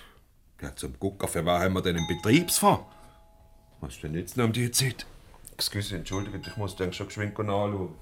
[0.60, 2.84] Ja, zum Gucken, für was haben wir denn einen Betriebsfonds?
[3.80, 5.06] Was ist denn jetzt noch um die Zeit?
[5.54, 7.94] Excuse, entschuldigt, ich muss den schon geschwind anschauen.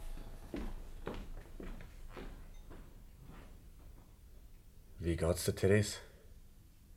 [4.98, 5.96] Wie geht's dir, Therese?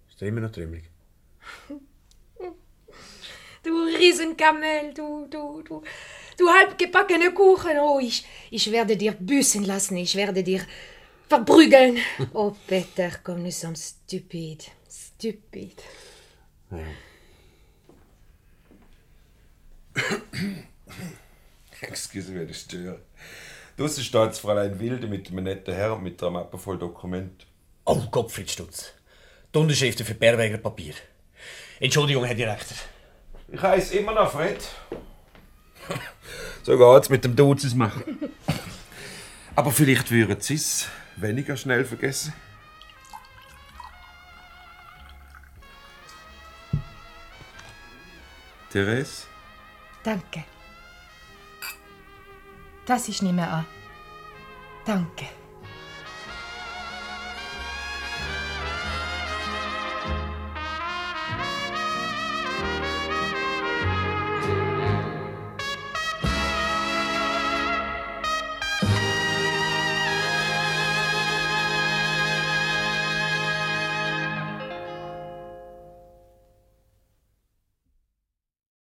[0.09, 0.89] Ist dir immer noch trümmelig?
[3.65, 5.81] Du Riesenkamel, du, du, du,
[6.37, 7.79] du halbgebackene Kuchen.
[7.79, 10.61] Oh, ich, ich werde dir büßen lassen, ich werde dir
[11.27, 11.97] verprügeln.
[12.33, 14.69] Oh, Peter, comme nous sommes stupides.
[14.87, 15.81] Stupid.
[21.81, 23.01] Excuse, wenn ich störe.
[23.77, 27.47] Draussen steht das Fräulein Wilde mit einem netten Herrn mit einer Mappe voll Dokument.
[27.85, 28.93] Oh, Gottfried Stutz.
[29.53, 30.93] Die Unterschriften für Berweger Papier.
[31.79, 32.77] Entschuldigung, Herr Direktor.
[33.47, 34.67] Ich heiße immer noch Fred.
[36.63, 38.03] so geht's mit dem Duzis machen.
[39.55, 42.33] Aber vielleicht würden sie es weniger schnell vergessen.
[48.71, 49.27] Therese?
[50.03, 50.43] Danke.
[52.85, 53.65] Das ist nicht mehr an.
[54.85, 55.25] Danke.